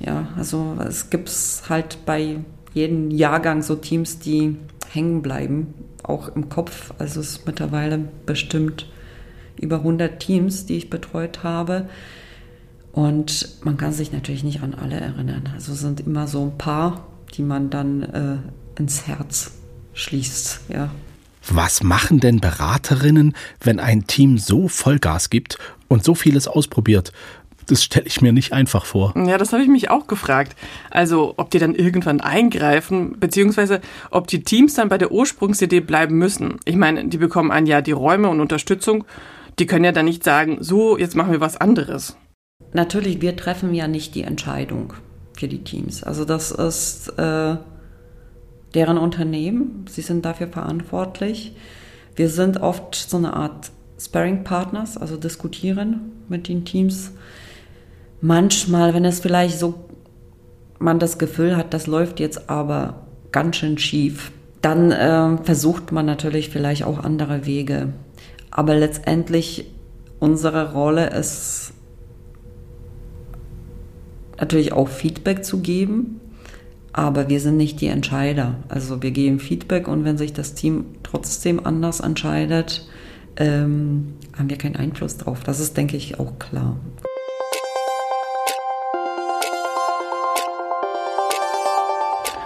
Ja, 0.00 0.26
also 0.36 0.76
es 0.84 1.10
gibt 1.10 1.30
halt 1.68 2.04
bei 2.06 2.40
jedem 2.74 3.12
Jahrgang 3.12 3.62
so 3.62 3.76
Teams, 3.76 4.18
die 4.18 4.56
hängen 4.90 5.22
bleiben, 5.22 5.74
auch 6.02 6.26
im 6.34 6.48
Kopf. 6.48 6.92
Also 6.98 7.20
es 7.20 7.36
ist 7.36 7.46
mittlerweile 7.46 8.00
bestimmt 8.26 8.90
über 9.60 9.76
100 9.76 10.18
Teams, 10.18 10.66
die 10.66 10.76
ich 10.76 10.90
betreut 10.90 11.44
habe. 11.44 11.88
Und 12.90 13.64
man 13.64 13.76
kann 13.76 13.92
sich 13.92 14.10
natürlich 14.10 14.42
nicht 14.42 14.60
an 14.60 14.74
alle 14.74 14.96
erinnern. 14.96 15.50
Also 15.54 15.70
es 15.72 15.80
sind 15.80 16.00
immer 16.00 16.26
so 16.26 16.42
ein 16.42 16.58
paar, 16.58 17.06
die 17.34 17.42
man 17.42 17.70
dann 17.70 18.02
äh, 18.02 18.80
ins 18.80 19.06
Herz 19.06 19.52
schließt, 19.94 20.62
ja. 20.68 20.90
Was 21.48 21.82
machen 21.82 22.20
denn 22.20 22.40
Beraterinnen, 22.40 23.34
wenn 23.60 23.80
ein 23.80 24.06
Team 24.06 24.38
so 24.38 24.68
Vollgas 24.68 25.28
gibt 25.28 25.58
und 25.88 26.04
so 26.04 26.14
vieles 26.14 26.46
ausprobiert? 26.46 27.12
Das 27.66 27.82
stelle 27.84 28.06
ich 28.06 28.20
mir 28.20 28.32
nicht 28.32 28.52
einfach 28.52 28.84
vor. 28.84 29.14
Ja, 29.16 29.38
das 29.38 29.52
habe 29.52 29.62
ich 29.62 29.68
mich 29.68 29.90
auch 29.90 30.06
gefragt. 30.06 30.56
Also, 30.90 31.34
ob 31.36 31.50
die 31.50 31.58
dann 31.58 31.74
irgendwann 31.74 32.20
eingreifen, 32.20 33.18
beziehungsweise 33.18 33.80
ob 34.10 34.26
die 34.26 34.42
Teams 34.42 34.74
dann 34.74 34.88
bei 34.88 34.98
der 34.98 35.12
Ursprungsidee 35.12 35.80
bleiben 35.80 36.18
müssen. 36.18 36.58
Ich 36.64 36.76
meine, 36.76 37.06
die 37.06 37.18
bekommen 37.18 37.50
ein 37.50 37.66
Jahr 37.66 37.82
die 37.82 37.92
Räume 37.92 38.28
und 38.28 38.40
Unterstützung. 38.40 39.04
Die 39.58 39.66
können 39.66 39.84
ja 39.84 39.92
dann 39.92 40.06
nicht 40.06 40.24
sagen, 40.24 40.58
so, 40.60 40.98
jetzt 40.98 41.14
machen 41.14 41.32
wir 41.32 41.40
was 41.40 41.56
anderes. 41.56 42.16
Natürlich, 42.72 43.20
wir 43.20 43.36
treffen 43.36 43.74
ja 43.74 43.86
nicht 43.86 44.14
die 44.14 44.22
Entscheidung 44.22 44.94
für 45.36 45.48
die 45.48 45.62
Teams. 45.62 46.02
Also, 46.02 46.24
das 46.24 46.50
ist. 46.50 47.08
Äh 47.18 47.56
deren 48.74 48.98
Unternehmen. 48.98 49.84
Sie 49.88 50.02
sind 50.02 50.24
dafür 50.24 50.48
verantwortlich. 50.48 51.54
Wir 52.16 52.28
sind 52.28 52.60
oft 52.60 52.94
so 52.94 53.16
eine 53.16 53.34
Art 53.34 53.70
Sparring-Partners, 53.98 54.96
also 54.96 55.16
diskutieren 55.16 56.12
mit 56.28 56.48
den 56.48 56.64
Teams. 56.64 57.12
Manchmal, 58.20 58.94
wenn 58.94 59.04
es 59.04 59.20
vielleicht 59.20 59.58
so, 59.58 59.74
man 60.78 60.98
das 60.98 61.18
Gefühl 61.18 61.56
hat, 61.56 61.74
das 61.74 61.86
läuft 61.86 62.20
jetzt 62.20 62.50
aber 62.50 63.06
ganz 63.30 63.56
schön 63.56 63.78
schief, 63.78 64.32
dann 64.60 64.92
äh, 64.92 65.42
versucht 65.42 65.92
man 65.92 66.06
natürlich 66.06 66.50
vielleicht 66.50 66.84
auch 66.84 67.02
andere 67.02 67.46
Wege. 67.46 67.92
Aber 68.50 68.74
letztendlich 68.74 69.66
unsere 70.20 70.72
Rolle 70.72 71.10
ist 71.10 71.72
natürlich 74.38 74.72
auch 74.72 74.88
Feedback 74.88 75.44
zu 75.44 75.60
geben 75.60 76.20
aber 76.92 77.28
wir 77.28 77.40
sind 77.40 77.56
nicht 77.56 77.80
die 77.80 77.86
Entscheider. 77.86 78.56
Also 78.68 79.02
wir 79.02 79.10
geben 79.10 79.38
Feedback 79.38 79.88
und 79.88 80.04
wenn 80.04 80.18
sich 80.18 80.32
das 80.32 80.54
Team 80.54 80.84
trotzdem 81.02 81.64
anders 81.64 82.00
entscheidet, 82.00 82.86
ähm, 83.36 84.14
haben 84.36 84.50
wir 84.50 84.58
keinen 84.58 84.76
Einfluss 84.76 85.16
drauf. 85.16 85.40
Das 85.44 85.60
ist, 85.60 85.76
denke 85.76 85.96
ich, 85.96 86.20
auch 86.20 86.38
klar. 86.38 86.76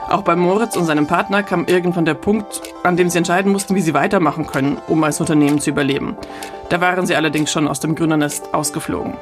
Auch 0.08 0.22
bei 0.22 0.36
Moritz 0.36 0.76
und 0.76 0.84
seinem 0.84 1.08
Partner 1.08 1.42
kam 1.42 1.66
irgendwann 1.66 2.04
der 2.04 2.14
Punkt, 2.14 2.62
an 2.84 2.96
dem 2.96 3.10
sie 3.10 3.18
entscheiden 3.18 3.50
mussten, 3.50 3.74
wie 3.74 3.80
sie 3.80 3.92
weitermachen 3.92 4.46
können, 4.46 4.78
um 4.86 5.02
als 5.02 5.20
Unternehmen 5.20 5.60
zu 5.60 5.70
überleben. 5.70 6.16
Da 6.68 6.80
waren 6.80 7.06
sie 7.06 7.16
allerdings 7.16 7.50
schon 7.50 7.66
aus 7.66 7.80
dem 7.80 7.96
Gründernest 7.96 8.54
ausgeflogen 8.54 9.14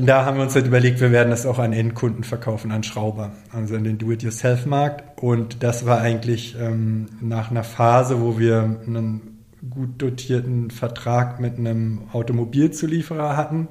da 0.00 0.24
haben 0.24 0.36
wir 0.36 0.44
uns 0.44 0.54
halt 0.54 0.66
überlegt, 0.66 1.00
wir 1.00 1.12
werden 1.12 1.30
das 1.30 1.46
auch 1.46 1.58
an 1.58 1.72
Endkunden 1.72 2.24
verkaufen, 2.24 2.70
an 2.72 2.82
Schrauber, 2.82 3.32
also 3.52 3.76
an 3.76 3.84
den 3.84 3.98
Do-it-yourself-Markt. 3.98 5.22
Und 5.22 5.62
das 5.62 5.86
war 5.86 6.00
eigentlich 6.00 6.56
ähm, 6.60 7.06
nach 7.20 7.50
einer 7.50 7.64
Phase, 7.64 8.20
wo 8.20 8.38
wir 8.38 8.80
einen 8.86 9.44
gut 9.70 10.00
dotierten 10.00 10.70
Vertrag 10.70 11.40
mit 11.40 11.58
einem 11.58 12.02
Automobilzulieferer 12.12 13.36
hatten, 13.36 13.68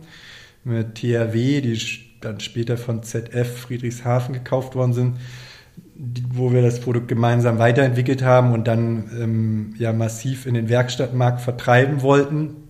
mit 0.63 0.95
TRW, 0.95 1.61
die 1.61 1.79
dann 2.21 2.39
später 2.39 2.77
von 2.77 3.03
ZF 3.03 3.59
Friedrichshafen 3.59 4.33
gekauft 4.33 4.75
worden 4.75 4.93
sind, 4.93 5.17
wo 6.33 6.51
wir 6.51 6.61
das 6.61 6.79
Produkt 6.81 7.07
gemeinsam 7.07 7.59
weiterentwickelt 7.59 8.23
haben 8.23 8.53
und 8.53 8.67
dann 8.67 9.09
ähm, 9.19 9.75
ja 9.77 9.93
massiv 9.93 10.45
in 10.45 10.55
den 10.55 10.67
Werkstattmarkt 10.69 11.41
vertreiben 11.41 12.01
wollten 12.01 12.64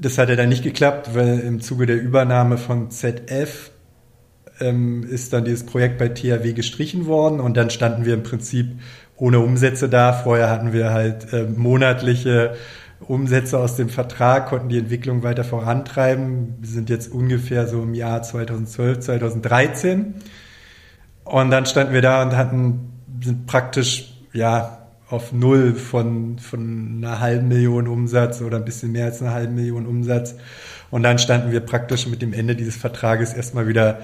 das 0.00 0.16
hat 0.16 0.28
ja 0.28 0.36
dann 0.36 0.48
nicht 0.48 0.62
geklappt, 0.62 1.14
weil 1.14 1.40
im 1.40 1.60
Zuge 1.60 1.86
der 1.86 2.00
Übernahme 2.00 2.56
von 2.56 2.90
ZF 2.90 3.70
ähm, 4.60 5.02
ist 5.02 5.32
dann 5.32 5.44
dieses 5.44 5.66
Projekt 5.66 5.98
bei 5.98 6.08
THW 6.08 6.52
gestrichen 6.52 7.06
worden 7.06 7.40
und 7.40 7.56
dann 7.56 7.70
standen 7.70 8.04
wir 8.04 8.14
im 8.14 8.22
Prinzip 8.22 8.78
ohne 9.16 9.40
Umsätze 9.40 9.88
da. 9.88 10.12
Vorher 10.12 10.50
hatten 10.50 10.72
wir 10.72 10.92
halt 10.92 11.32
äh, 11.32 11.44
monatliche 11.44 12.54
Umsätze 13.00 13.58
aus 13.58 13.74
dem 13.74 13.88
Vertrag, 13.88 14.46
konnten 14.48 14.68
die 14.68 14.78
Entwicklung 14.78 15.24
weiter 15.24 15.42
vorantreiben. 15.42 16.56
Wir 16.60 16.68
sind 16.68 16.90
jetzt 16.90 17.10
ungefähr 17.10 17.66
so 17.66 17.82
im 17.82 17.94
Jahr 17.94 18.22
2012, 18.22 19.00
2013. 19.00 20.14
Und 21.24 21.50
dann 21.50 21.66
standen 21.66 21.92
wir 21.92 22.02
da 22.02 22.22
und 22.22 22.36
hatten, 22.36 22.92
sind 23.20 23.46
praktisch, 23.46 24.14
ja, 24.32 24.87
auf 25.10 25.32
null 25.32 25.74
von, 25.74 26.38
von 26.38 26.98
einer 26.98 27.20
halben 27.20 27.48
Million 27.48 27.88
Umsatz 27.88 28.42
oder 28.42 28.58
ein 28.58 28.64
bisschen 28.64 28.92
mehr 28.92 29.06
als 29.06 29.22
einer 29.22 29.32
halben 29.32 29.54
Million 29.54 29.86
Umsatz. 29.86 30.34
Und 30.90 31.02
dann 31.02 31.18
standen 31.18 31.50
wir 31.50 31.60
praktisch 31.60 32.06
mit 32.06 32.22
dem 32.22 32.32
Ende 32.32 32.56
dieses 32.56 32.76
Vertrages 32.76 33.32
erstmal 33.32 33.68
wieder 33.68 34.00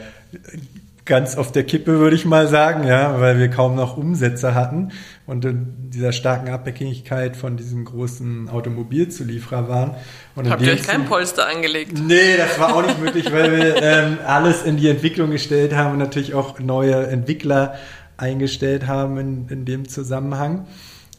ganz 1.05 1.37
auf 1.37 1.53
der 1.53 1.65
Kippe, 1.65 1.99
würde 1.99 2.17
ich 2.17 2.25
mal 2.25 2.49
sagen, 2.49 2.87
ja, 2.87 3.21
weil 3.21 3.39
wir 3.39 3.49
kaum 3.49 3.75
noch 3.77 3.97
Umsätze 3.97 4.55
hatten 4.55 4.93
und 5.27 5.45
in 5.45 5.91
dieser 5.91 6.13
starken 6.13 6.49
Abhängigkeit 6.49 7.37
von 7.37 7.59
diesem 7.59 7.85
großen 7.85 8.49
Automobilzulieferer 8.49 9.69
waren. 9.69 9.95
Und 10.35 10.49
Habt 10.49 10.63
ihr 10.63 10.73
euch 10.73 10.83
kein 10.83 11.05
Polster 11.05 11.47
angelegt? 11.47 11.93
Nee, 12.03 12.37
das 12.39 12.59
war 12.59 12.75
auch 12.75 12.83
nicht 12.83 13.01
möglich, 13.01 13.31
weil 13.33 13.53
wir 13.53 13.83
ähm, 13.83 14.19
alles 14.27 14.63
in 14.63 14.79
die 14.79 14.89
Entwicklung 14.89 15.31
gestellt 15.31 15.75
haben 15.75 15.93
und 15.93 15.99
natürlich 15.99 16.33
auch 16.33 16.59
neue 16.59 17.07
Entwickler 17.07 17.75
eingestellt 18.17 18.87
haben 18.87 19.19
in, 19.19 19.49
in 19.49 19.65
dem 19.67 19.89
Zusammenhang. 19.89 20.67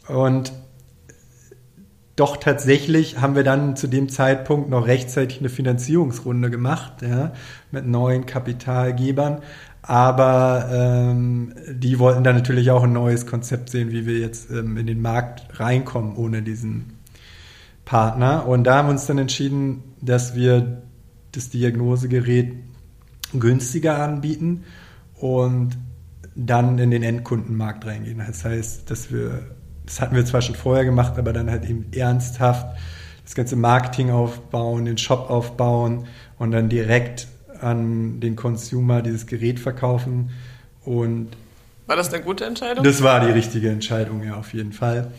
Und 0.08 0.54
doch 2.16 2.38
tatsächlich 2.38 3.20
haben 3.20 3.36
wir 3.36 3.44
dann 3.44 3.76
zu 3.76 3.88
dem 3.88 4.08
Zeitpunkt 4.08 4.70
noch 4.70 4.88
rechtzeitig 4.88 5.40
eine 5.40 5.50
Finanzierungsrunde 5.50 6.50
gemacht, 6.50 7.02
ja, 7.02 7.34
mit 7.72 7.86
neuen 7.86 8.26
Kapitalgebern. 8.26 9.42
Aber 9.82 10.70
ähm, 10.72 11.54
die 11.70 12.00
wollten 12.00 12.24
dann 12.24 12.36
natürlich 12.36 12.72
auch 12.72 12.84
ein 12.84 12.94
neues 12.94 13.28
Konzept 13.28 13.70
sehen, 13.70 13.92
wie 13.92 14.06
wir 14.06 14.18
jetzt 14.18 14.50
ähm, 14.50 14.78
in 14.78 14.88
den 14.88 15.02
Markt 15.02 15.60
reinkommen 15.60 16.16
ohne 16.16 16.42
diesen 16.42 16.94
Partner. 17.84 18.48
Und 18.48 18.64
da 18.64 18.78
haben 18.78 18.88
wir 18.88 18.94
uns 18.94 19.06
dann 19.06 19.20
entschieden, 19.20 19.84
dass 20.02 20.36
wir 20.36 20.82
das 21.34 21.50
Diagnosegerät 21.50 22.56
günstiger 23.34 24.02
anbieten 24.02 24.64
und 25.20 25.78
dann 26.36 26.80
in 26.80 26.92
den 26.92 27.04
Endkundenmarkt 27.04 27.86
reingehen. 27.86 28.22
Das 28.26 28.44
heißt, 28.44 28.90
dass 28.90 29.12
wir, 29.12 29.55
das 29.86 30.01
hatten 30.01 30.15
wir 30.15 30.25
zwar 30.25 30.42
schon 30.42 30.56
vorher 30.56 30.86
gemacht, 30.86 31.18
aber 31.18 31.34
dann 31.34 31.50
halt 31.50 31.70
eben 31.70 31.86
ernsthaft 31.94 32.77
das 33.24 33.36
ganze 33.36 33.56
Marketing 33.56 34.12
aufbauen, 34.12 34.86
den 34.86 34.98
Shop 34.98 35.30
aufbauen 35.30 36.06
und 36.38 36.51
dann 36.51 36.70
direkt 36.70 37.27
an 37.62 38.20
den 38.20 38.36
Consumer 38.36 39.01
dieses 39.01 39.25
Gerät 39.25 39.60
verkaufen. 39.60 40.32
Und 40.84 41.30
war 41.88 41.96
das 41.96 42.13
eine 42.13 42.24
gute 42.24 42.46
Entscheidung? 42.46 42.84
Das 42.84 43.01
war 43.01 43.25
die 43.25 43.32
richtige 43.32 43.70
Entscheidung, 43.70 44.24
ja, 44.24 44.36
auf 44.36 44.54
jeden 44.54 44.74
Fall. 44.74 45.12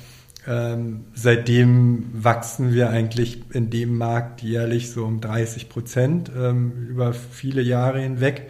Ähm, 0.47 1.07
seitdem 1.15 2.07
wachsen 2.13 2.73
wir 2.73 2.91
eigentlich 2.91 3.43
in 3.53 3.71
dem 3.71 3.99
Markt 3.99 4.43
jährlich 4.43 4.91
so 4.91 5.05
um 5.05 5.21
30 5.21 5.69
Prozent 5.69 6.31
ähm, 6.37 6.87
über 6.89 7.13
viele 7.13 7.63
Jahre 7.63 8.01
hinweg 8.01 8.49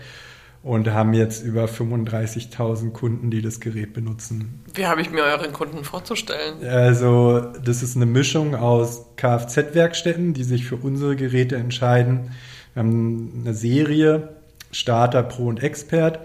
und 0.66 0.90
haben 0.90 1.14
jetzt 1.14 1.44
über 1.44 1.66
35.000 1.66 2.90
Kunden, 2.90 3.30
die 3.30 3.40
das 3.40 3.60
Gerät 3.60 3.92
benutzen. 3.92 4.64
Wie 4.74 4.84
habe 4.86 5.00
ich 5.00 5.12
mir 5.12 5.22
euren 5.22 5.52
Kunden 5.52 5.84
vorzustellen? 5.84 6.54
Also 6.66 7.40
das 7.64 7.84
ist 7.84 7.94
eine 7.94 8.04
Mischung 8.04 8.56
aus 8.56 9.06
Kfz-Werkstätten, 9.14 10.34
die 10.34 10.42
sich 10.42 10.66
für 10.66 10.74
unsere 10.74 11.14
Geräte 11.14 11.54
entscheiden. 11.54 12.32
Wir 12.74 12.82
haben 12.82 13.42
eine 13.44 13.54
Serie 13.54 14.30
Starter, 14.72 15.22
Pro 15.22 15.46
und 15.46 15.62
Expert 15.62 16.18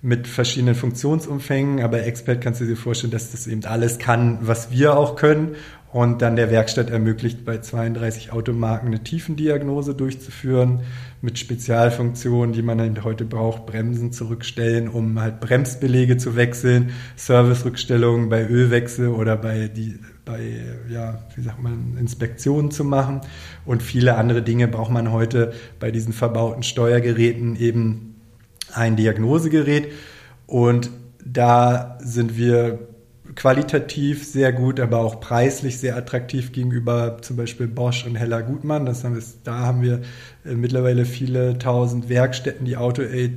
mit 0.00 0.28
verschiedenen 0.28 0.76
Funktionsumfängen, 0.76 1.82
aber 1.82 2.04
Expert 2.04 2.40
kannst 2.40 2.60
du 2.60 2.66
dir 2.66 2.76
vorstellen, 2.76 3.10
dass 3.10 3.32
das 3.32 3.46
eben 3.46 3.64
alles 3.64 3.98
kann, 3.98 4.38
was 4.42 4.70
wir 4.70 4.96
auch 4.96 5.16
können. 5.16 5.56
Und 5.90 6.20
dann 6.20 6.36
der 6.36 6.50
Werkstatt 6.50 6.90
ermöglicht, 6.90 7.46
bei 7.46 7.58
32 7.58 8.30
Automarken 8.30 8.88
eine 8.88 9.02
Tiefendiagnose 9.02 9.94
durchzuführen 9.94 10.82
mit 11.22 11.38
Spezialfunktionen, 11.38 12.52
die 12.52 12.60
man 12.60 12.78
halt 12.78 13.04
heute 13.04 13.24
braucht, 13.24 13.64
Bremsen 13.64 14.12
zurückstellen, 14.12 14.88
um 14.88 15.18
halt 15.18 15.40
Bremsbelege 15.40 16.18
zu 16.18 16.36
wechseln, 16.36 16.90
Servicerückstellungen 17.16 18.28
bei 18.28 18.46
Ölwechsel 18.46 19.08
oder 19.08 19.36
bei 19.36 19.68
die 19.68 19.98
bei 20.26 20.60
ja, 20.90 21.20
wie 21.34 21.42
sagt 21.42 21.62
man, 21.62 21.96
Inspektionen 21.98 22.70
zu 22.70 22.84
machen. 22.84 23.22
Und 23.64 23.82
viele 23.82 24.16
andere 24.16 24.42
Dinge 24.42 24.68
braucht 24.68 24.92
man 24.92 25.10
heute 25.10 25.54
bei 25.80 25.90
diesen 25.90 26.12
verbauten 26.12 26.62
Steuergeräten 26.62 27.56
eben 27.56 28.17
ein 28.72 28.96
Diagnosegerät 28.96 29.92
und 30.46 30.90
da 31.24 31.98
sind 32.00 32.36
wir 32.36 32.78
qualitativ 33.34 34.26
sehr 34.26 34.52
gut, 34.52 34.80
aber 34.80 34.98
auch 34.98 35.20
preislich 35.20 35.78
sehr 35.78 35.96
attraktiv 35.96 36.52
gegenüber 36.52 37.18
zum 37.20 37.36
Beispiel 37.36 37.68
Bosch 37.68 38.04
und 38.06 38.16
Heller 38.16 38.42
Gutmann. 38.42 38.86
Das 38.86 39.04
haben 39.04 39.14
wir, 39.14 39.22
da 39.44 39.58
haben 39.58 39.82
wir 39.82 40.00
äh, 40.44 40.54
mittlerweile 40.54 41.04
viele 41.04 41.58
tausend 41.58 42.08
Werkstätten, 42.08 42.66
die 42.66 42.76
AutoAid 42.76 43.32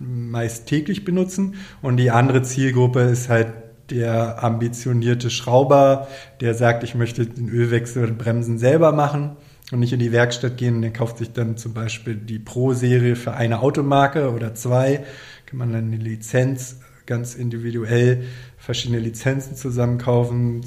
meist 0.00 0.66
täglich 0.66 1.04
benutzen. 1.04 1.56
Und 1.82 1.98
die 1.98 2.10
andere 2.10 2.42
Zielgruppe 2.42 3.00
ist 3.00 3.28
halt 3.28 3.48
der 3.90 4.42
ambitionierte 4.42 5.30
Schrauber, 5.30 6.08
der 6.40 6.54
sagt, 6.54 6.84
ich 6.84 6.94
möchte 6.94 7.26
den 7.26 7.48
Ölwechsel 7.48 8.04
und 8.06 8.18
Bremsen 8.18 8.58
selber 8.58 8.92
machen 8.92 9.36
und 9.70 9.80
nicht 9.80 9.92
in 9.92 9.98
die 9.98 10.12
Werkstatt 10.12 10.56
gehen 10.56 10.80
der 10.80 10.92
kauft 10.92 11.18
sich 11.18 11.32
dann 11.32 11.56
zum 11.56 11.74
Beispiel 11.74 12.14
die 12.14 12.38
Pro-Serie 12.38 13.16
für 13.16 13.34
eine 13.34 13.60
Automarke 13.60 14.32
oder 14.32 14.54
zwei, 14.54 15.04
kann 15.46 15.58
man 15.58 15.72
dann 15.72 15.86
eine 15.86 15.96
Lizenz 15.96 16.80
ganz 17.06 17.34
individuell 17.34 18.24
verschiedene 18.58 19.00
Lizenzen 19.00 19.56
zusammenkaufen. 19.56 20.60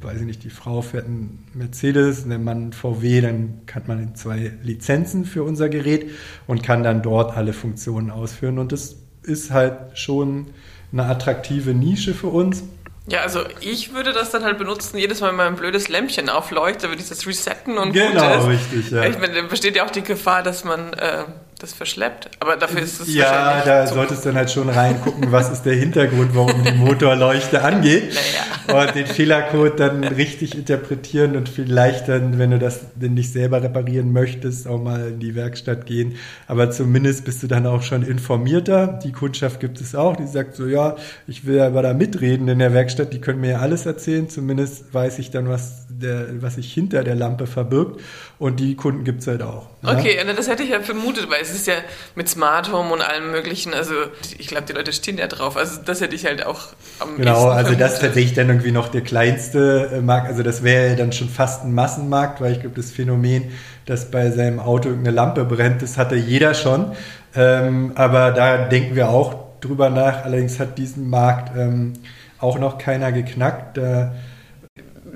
Weiß 0.00 0.20
ich 0.20 0.26
nicht, 0.26 0.44
die 0.44 0.50
Frau 0.50 0.82
fährt 0.82 1.06
einen 1.06 1.44
Mercedes, 1.54 2.28
der 2.28 2.38
Mann 2.38 2.72
VW, 2.72 3.20
dann 3.20 3.60
hat 3.72 3.88
man 3.88 4.14
zwei 4.14 4.52
Lizenzen 4.62 5.24
für 5.24 5.42
unser 5.42 5.68
Gerät 5.68 6.10
und 6.46 6.62
kann 6.62 6.82
dann 6.82 7.02
dort 7.02 7.36
alle 7.36 7.52
Funktionen 7.52 8.10
ausführen. 8.10 8.58
Und 8.58 8.72
das 8.72 8.96
ist 9.22 9.52
halt 9.52 9.96
schon 9.96 10.48
eine 10.92 11.04
attraktive 11.04 11.72
Nische 11.72 12.14
für 12.14 12.28
uns. 12.28 12.64
Ja, 13.08 13.20
also 13.20 13.44
ich 13.60 13.94
würde 13.94 14.12
das 14.12 14.30
dann 14.30 14.44
halt 14.44 14.58
benutzen, 14.58 14.98
jedes 14.98 15.20
Mal, 15.20 15.28
wenn 15.28 15.36
mein 15.36 15.56
blödes 15.56 15.88
Lämpchen 15.88 16.28
aufleuchtet, 16.28 16.90
würde 16.90 17.00
ich 17.00 17.08
das 17.08 17.26
resetten 17.26 17.78
und 17.78 17.92
genau, 17.92 18.38
gut 18.38 18.40
ist. 18.40 18.46
richtig, 18.48 18.90
ja. 18.90 19.04
Ich 19.04 19.18
meine, 19.18 19.34
dann 19.34 19.48
besteht 19.48 19.76
ja 19.76 19.84
auch 19.84 19.90
die 19.90 20.02
Gefahr, 20.02 20.42
dass 20.42 20.64
man 20.64 20.92
äh, 20.94 21.24
das 21.58 21.72
verschleppt. 21.72 22.28
Aber 22.38 22.56
dafür 22.56 22.82
ist 22.82 23.00
es 23.00 23.14
Ja, 23.14 23.62
da 23.64 23.86
solltest 23.86 24.24
du 24.24 24.28
dann 24.28 24.36
halt 24.36 24.50
schon 24.50 24.68
reingucken, 24.68 25.32
was 25.32 25.50
ist 25.50 25.62
der 25.62 25.74
Hintergrund, 25.74 26.34
warum 26.34 26.62
die 26.64 26.72
Motorleuchte 26.72 27.62
angeht. 27.62 28.14
Naja. 28.66 28.84
Und 28.84 28.94
den 28.96 29.06
Fehlercode 29.06 29.78
dann 29.78 30.02
richtig 30.02 30.56
interpretieren 30.56 31.36
und 31.36 31.48
vielleicht 31.48 32.08
dann, 32.08 32.38
wenn 32.38 32.50
du 32.50 32.58
das 32.58 32.80
denn 32.96 33.14
nicht 33.14 33.32
selber 33.32 33.62
reparieren 33.62 34.12
möchtest, 34.12 34.66
auch 34.66 34.82
mal 34.82 35.08
in 35.08 35.20
die 35.20 35.36
Werkstatt 35.36 35.86
gehen. 35.86 36.16
Aber 36.48 36.70
zumindest 36.72 37.24
bist 37.24 37.42
du 37.42 37.46
dann 37.46 37.66
auch 37.66 37.82
schon 37.82 38.02
informierter. 38.02 38.98
Die 39.04 39.12
Kundschaft 39.12 39.60
gibt 39.60 39.80
es 39.80 39.94
auch, 39.94 40.16
die 40.16 40.26
sagt 40.26 40.56
so, 40.56 40.66
ja, 40.66 40.96
ich 41.28 41.46
will 41.46 41.60
aber 41.60 41.82
da 41.82 41.94
mitreden 41.94 42.48
in 42.48 42.58
der 42.58 42.74
Werkstatt, 42.74 43.12
die 43.12 43.20
können 43.20 43.40
mir 43.40 43.50
ja 43.52 43.58
alles 43.60 43.86
erzählen. 43.86 44.28
Zumindest 44.28 44.92
weiß 44.92 45.20
ich 45.20 45.30
dann, 45.30 45.48
was, 45.48 45.86
der, 45.88 46.42
was 46.42 46.56
sich 46.56 46.72
hinter 46.72 47.04
der 47.04 47.14
Lampe 47.14 47.46
verbirgt. 47.46 48.00
Und 48.38 48.60
die 48.60 48.76
Kunden 48.76 49.04
gibt 49.04 49.22
es 49.22 49.26
halt 49.28 49.40
auch. 49.42 49.66
Okay, 49.82 50.16
ja? 50.16 50.30
das 50.30 50.46
hätte 50.46 50.62
ich 50.62 50.68
ja 50.68 50.80
vermutet, 50.80 51.30
weil 51.30 51.40
es 51.40 51.54
ist 51.54 51.66
ja 51.66 51.74
mit 52.16 52.28
Smart 52.28 52.70
Home 52.70 52.92
und 52.92 53.00
allem 53.00 53.30
möglichen, 53.30 53.72
also 53.72 53.94
ich 54.36 54.48
glaube, 54.48 54.66
die 54.66 54.74
Leute 54.74 54.92
stehen 54.92 55.16
ja 55.16 55.26
drauf. 55.26 55.56
Also 55.56 55.80
das 55.82 56.02
hätte 56.02 56.14
ich 56.14 56.26
halt 56.26 56.44
auch 56.44 56.66
am 57.00 57.16
Genau, 57.16 57.46
also 57.46 57.70
vermutet. 57.70 57.80
das 57.80 57.94
ist 57.94 58.00
tatsächlich 58.00 58.34
dann 58.34 58.48
irgendwie 58.48 58.72
noch 58.72 58.88
der 58.88 59.00
kleinste 59.00 59.90
äh, 59.94 60.00
Markt. 60.02 60.26
Also 60.28 60.42
das 60.42 60.62
wäre 60.62 60.96
dann 60.96 61.12
schon 61.12 61.30
fast 61.30 61.64
ein 61.64 61.72
Massenmarkt, 61.72 62.42
weil 62.42 62.52
ich 62.52 62.60
glaube, 62.60 62.76
das 62.76 62.90
Phänomen, 62.90 63.52
dass 63.86 64.10
bei 64.10 64.30
seinem 64.30 64.60
Auto 64.60 64.90
eine 64.90 65.10
Lampe 65.10 65.44
brennt, 65.46 65.80
das 65.80 65.96
hatte 65.96 66.16
jeder 66.16 66.52
schon. 66.52 66.92
Ähm, 67.34 67.92
aber 67.94 68.32
da 68.32 68.68
denken 68.68 68.96
wir 68.96 69.08
auch 69.08 69.60
drüber 69.62 69.88
nach. 69.88 70.24
Allerdings 70.24 70.60
hat 70.60 70.76
diesen 70.76 71.08
Markt 71.08 71.56
ähm, 71.56 71.94
auch 72.38 72.58
noch 72.58 72.76
keiner 72.76 73.12
geknackt. 73.12 73.78
Da 73.78 74.14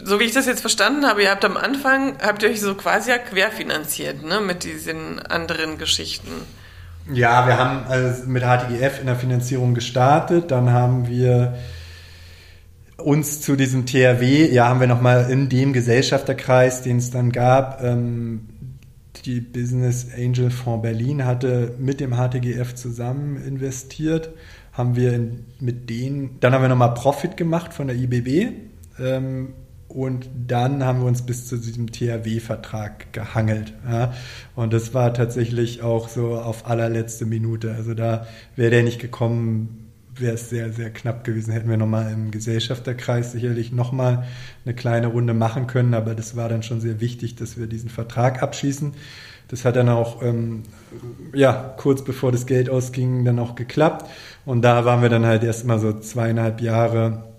so 0.05 0.21
wie 0.21 0.25
ich 0.25 0.33
das 0.33 0.47
jetzt 0.47 0.61
verstanden 0.61 1.07
habe, 1.07 1.23
ihr 1.23 1.31
habt 1.31 1.45
am 1.45 1.57
Anfang, 1.57 2.15
habt 2.23 2.43
ihr 2.43 2.51
euch 2.51 2.61
so 2.61 2.75
quasi 2.75 3.11
ja 3.11 3.19
querfinanziert, 3.19 4.23
ne, 4.23 4.41
mit 4.41 4.65
diesen 4.65 5.19
anderen 5.21 5.79
Geschichten. 5.79 6.31
Ja, 7.13 7.47
wir 7.47 7.59
haben 7.59 7.85
also 7.89 8.27
mit 8.27 8.43
HTGF 8.43 9.01
in 9.01 9.07
der 9.07 9.17
Finanzierung 9.17 9.75
gestartet, 9.75 10.51
dann 10.51 10.71
haben 10.71 11.09
wir 11.09 11.57
uns 12.97 13.41
zu 13.41 13.57
diesem 13.57 13.87
THW, 13.87 14.53
ja, 14.53 14.69
haben 14.69 14.81
wir 14.81 14.87
nochmal 14.87 15.31
in 15.31 15.49
dem 15.49 15.73
Gesellschafterkreis, 15.73 16.83
den 16.83 16.99
es 16.99 17.11
dann 17.11 17.33
gab, 17.33 17.83
ähm, 17.83 18.49
die 19.25 19.41
Business 19.41 20.07
Angel 20.17 20.51
Fonds 20.51 20.83
Berlin 20.83 21.25
hatte 21.25 21.75
mit 21.79 22.01
dem 22.01 22.15
HTGF 22.15 22.75
zusammen 22.75 23.37
investiert, 23.37 24.31
haben 24.73 24.97
wir 24.97 25.13
in, 25.13 25.47
mit 25.59 25.91
denen, 25.91 26.39
dann 26.41 26.53
haben 26.53 26.63
wir 26.63 26.69
nochmal 26.69 26.95
Profit 26.95 27.37
gemacht 27.37 27.75
von 27.75 27.89
der 27.89 27.97
IBB, 27.97 28.53
ähm, 28.99 29.55
und 29.91 30.31
dann 30.47 30.85
haben 30.85 31.01
wir 31.01 31.07
uns 31.07 31.23
bis 31.23 31.49
zu 31.49 31.57
diesem 31.57 31.91
THW-Vertrag 31.91 33.13
gehangelt. 33.13 33.73
Ja. 33.91 34.15
Und 34.55 34.73
das 34.73 34.95
war 34.95 35.13
tatsächlich 35.13 35.83
auch 35.83 36.09
so 36.09 36.37
auf 36.37 36.69
allerletzte 36.69 37.27
Minute. 37.27 37.75
Also 37.75 37.95
da 37.95 38.27
wäre 38.55 38.71
der 38.71 38.83
nicht 38.85 39.01
gekommen, 39.01 39.91
wäre 40.15 40.35
es 40.35 40.49
sehr, 40.49 40.73
sehr 40.73 40.91
knapp 40.91 41.25
gewesen. 41.25 41.53
Hätten 41.53 41.69
wir 41.69 41.77
nochmal 41.77 42.13
im 42.13 42.31
Gesellschafterkreis 42.31 43.33
sicherlich 43.33 43.73
nochmal 43.73 44.29
eine 44.65 44.75
kleine 44.75 45.09
Runde 45.09 45.35
machen 45.35 45.67
können. 45.67 45.95
Aber 45.95 46.15
das 46.15 46.37
war 46.37 46.49
dann 46.49 46.63
schon 46.63 46.81
sehr 46.81 47.01
wichtig, 47.01 47.35
dass 47.35 47.59
wir 47.59 47.67
diesen 47.67 47.91
Vertrag 47.91 48.45
abschließen. 48.45 48.93
Das 49.49 49.65
hat 49.65 49.75
dann 49.75 49.89
auch, 49.89 50.23
ähm, 50.23 50.63
ja, 51.35 51.75
kurz 51.77 52.05
bevor 52.05 52.31
das 52.31 52.47
Geld 52.47 52.71
ausging, 52.71 53.25
dann 53.25 53.41
auch 53.41 53.57
geklappt. 53.57 54.09
Und 54.45 54.63
da 54.63 54.85
waren 54.85 55.03
wir 55.03 55.09
dann 55.09 55.27
halt 55.27 55.43
erstmal 55.43 55.81
so 55.81 55.99
zweieinhalb 55.99 56.61
Jahre 56.61 57.30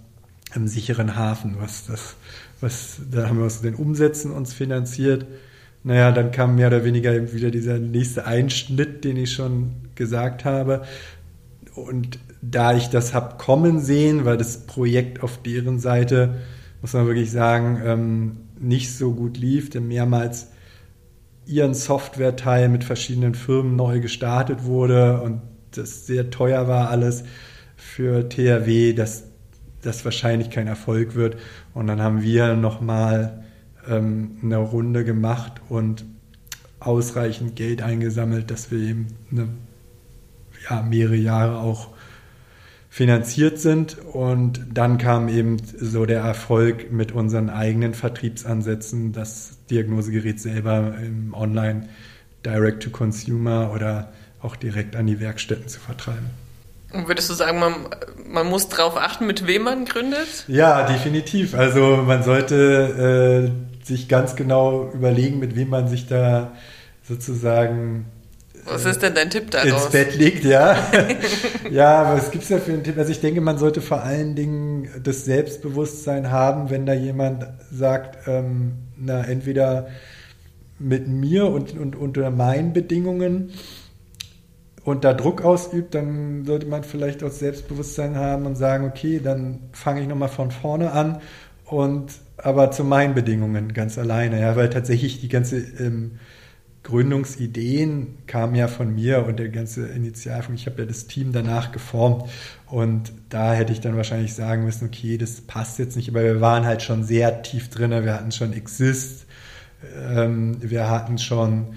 im 0.56 0.68
sicheren 0.68 1.16
Hafen, 1.16 1.56
was 1.60 1.86
das 1.86 2.16
was, 2.62 3.00
da 3.12 3.28
haben 3.28 3.40
wir 3.40 3.46
aus 3.46 3.62
den 3.62 3.76
Umsätzen 3.76 4.32
uns 4.32 4.54
finanziert. 4.54 5.26
Naja, 5.84 6.12
dann 6.12 6.32
kam 6.32 6.56
mehr 6.56 6.68
oder 6.68 6.86
weniger 6.86 7.34
wieder 7.34 7.50
dieser 7.50 7.80
nächste 7.80 8.26
Einschnitt, 8.26 9.04
den 9.04 9.18
ich 9.18 9.34
schon 9.34 9.72
gesagt 9.96 10.46
habe. 10.46 10.84
Und 11.74 12.20
da 12.42 12.76
ich 12.76 12.90
das 12.90 13.14
habe 13.14 13.38
kommen 13.38 13.80
sehen, 13.80 14.26
weil 14.26 14.38
das 14.38 14.66
Projekt 14.68 15.24
auf 15.24 15.42
deren 15.42 15.80
Seite, 15.80 16.36
muss 16.82 16.94
man 16.94 17.08
wirklich 17.08 17.32
sagen, 17.32 17.82
ähm, 17.84 18.38
nicht 18.60 18.96
so 18.96 19.14
gut 19.14 19.38
lief, 19.38 19.72
denn 19.72 19.88
mehrmals 19.88 20.48
ihren 21.48 21.74
Softwareteil 21.74 22.70
mit 22.70 22.84
verschiedenen 22.84 23.34
Firmen 23.34 23.76
neu 23.76 24.00
gestartet 24.00 24.66
wurde 24.66 25.22
und 25.22 25.42
das 25.72 26.06
sehr 26.06 26.30
teuer 26.30 26.68
war 26.68 26.90
alles 26.90 27.24
für 27.76 28.30
THW, 28.30 28.94
dass 28.94 29.31
das 29.82 30.06
wahrscheinlich 30.06 30.50
kein 30.50 30.68
Erfolg 30.68 31.16
wird. 31.16 31.38
Und 31.74 31.88
dann 31.88 32.02
haben 32.02 32.22
wir 32.22 32.56
nochmal 32.56 33.44
ähm, 33.88 34.38
eine 34.44 34.58
Runde 34.58 35.04
gemacht 35.04 35.62
und 35.70 36.06
ausreichend 36.80 37.56
Geld 37.56 37.82
eingesammelt, 37.82 38.52
dass 38.52 38.72
wir 38.72 38.80
eben 38.80 39.08
eine, 39.32 39.48
ja, 40.70 40.82
mehrere 40.82 41.16
Jahre 41.16 41.60
auch 41.60 41.90
finanziert 42.90 43.60
sind. 43.60 43.98
Und 44.00 44.66
dann 44.74 44.98
kam 44.98 45.30
eben 45.30 45.58
so 45.78 46.06
der 46.06 46.22
Erfolg 46.22 46.92
mit 46.92 47.12
unseren 47.12 47.50
eigenen 47.50 47.94
Vertriebsansätzen, 47.94 49.14
das 49.14 49.58
Diagnosegerät 49.70 50.40
selber 50.40 50.96
im 51.02 51.34
Online 51.34 51.88
Direct-to-Consumer 52.46 53.72
oder 53.74 54.12
auch 54.42 54.56
direkt 54.56 54.96
an 54.96 55.08
die 55.08 55.20
Werkstätten 55.20 55.68
zu 55.68 55.80
vertreiben. 55.80 56.32
Und 56.94 57.08
würdest 57.08 57.30
du 57.30 57.34
sagen, 57.34 57.60
man, 57.60 57.76
man 58.28 58.48
muss 58.48 58.68
darauf 58.70 58.98
achten, 58.98 59.26
mit 59.26 59.48
wem 59.48 59.64
man 59.64 59.86
gründet? 59.86 60.46
Ja, 60.48 60.84
definitiv. 60.84 61.54
Also 61.54 61.98
man 61.98 62.24
sollte 62.24 63.52
äh, 63.84 63.86
sich 63.86 64.08
ganz 64.08 64.36
genau 64.36 64.92
überlegen, 64.94 65.40
mit 65.40 65.56
wem 65.56 65.70
man 65.70 65.88
sich 65.88 66.08
da 66.08 66.52
sozusagen 67.08 68.06
was 68.66 68.86
ist 68.86 69.02
denn 69.02 69.16
dein 69.16 69.30
Tipp 69.30 69.50
daraus? 69.52 69.86
Ins 69.86 69.92
Bett 69.92 70.16
liegt, 70.16 70.46
ja. 70.46 70.78
ja, 71.72 72.16
was 72.16 72.32
gibt 72.32 72.44
es 72.44 72.50
da 72.50 72.60
für 72.60 72.72
einen 72.72 72.84
Tipp? 72.84 72.98
Also 72.98 73.12
ich 73.12 73.20
denke, 73.20 73.42
man 73.42 73.58
sollte 73.58 73.82
vor 73.82 74.04
allen 74.04 74.36
Dingen 74.36 74.88
das 75.04 75.26
Selbstbewusstsein 75.26 76.32
haben, 76.32 76.70
wenn 76.70 76.86
da 76.86 76.94
jemand 76.94 77.48
sagt, 77.72 78.28
ähm, 78.28 78.74
na, 78.98 79.24
entweder 79.24 79.88
mit 80.78 81.08
mir 81.08 81.48
und, 81.48 81.78
und 81.78 81.96
unter 81.96 82.30
meinen 82.30 82.74
Bedingungen 82.74 83.52
und 84.84 85.04
da 85.04 85.14
Druck 85.14 85.44
ausübt, 85.44 85.94
dann 85.94 86.46
sollte 86.46 86.66
man 86.66 86.84
vielleicht 86.84 87.24
auch 87.24 87.30
Selbstbewusstsein 87.30 88.16
haben 88.16 88.46
und 88.46 88.56
sagen, 88.56 88.86
okay, 88.86 89.20
dann 89.24 89.60
fange 89.74 90.02
ich 90.02 90.08
nochmal 90.08 90.30
von 90.30 90.52
vorne 90.52 90.92
an 90.92 91.22
und 91.66 92.14
aber 92.38 92.72
zu 92.72 92.84
meinen 92.84 93.14
Bedingungen 93.14 93.74
ganz 93.74 93.98
alleine, 93.98 94.42
ja, 94.42 94.56
weil 94.56 94.70
tatsächlich 94.70 95.22
die 95.22 95.30
ganze 95.30 95.58
ähm, 95.58 96.20
Gründungsideen 96.84 98.18
kamen 98.26 98.56
ja 98.56 98.68
von 98.68 98.96
mir 98.96 99.26
und 99.28 99.38
der 99.38 99.50
ganze 99.50 99.88
Initialfunk. 99.88 100.58
Ich 100.58 100.66
habe 100.66 100.82
ja 100.82 100.88
das 100.88 101.06
Team 101.06 101.32
danach 101.32 101.72
geformt 101.72 102.30
und 102.66 103.14
da 103.30 103.54
hätte 103.54 103.72
ich 103.72 103.82
dann 103.82 103.96
wahrscheinlich 103.96 104.34
sagen 104.34 104.66
müssen, 104.66 104.88
okay, 104.88 105.20
das 105.20 105.42
passt 105.42 105.78
jetzt 105.78 105.96
nicht, 105.96 106.10
aber 106.10 106.24
wir 106.24 106.42
waren 106.42 106.66
halt 106.66 106.82
schon 106.82 107.04
sehr 107.04 107.44
tief 107.44 107.70
drin. 107.70 107.92
Wir 107.92 108.16
hatten 108.16 108.32
schon 108.32 108.54
Exist, 108.54 109.28
ähm, 109.96 110.58
wir 110.60 110.90
hatten 110.90 111.20
schon 111.20 111.76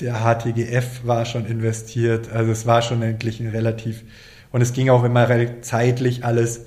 der 0.00 0.20
HTGF 0.20 1.04
war 1.04 1.24
schon 1.24 1.46
investiert, 1.46 2.30
also 2.30 2.52
es 2.52 2.66
war 2.66 2.82
schon 2.82 3.02
endlich 3.02 3.40
ein 3.40 3.48
relativ 3.48 4.04
und 4.52 4.60
es 4.60 4.72
ging 4.72 4.88
auch 4.90 5.04
immer 5.04 5.28
zeitlich 5.62 6.24
alles 6.24 6.66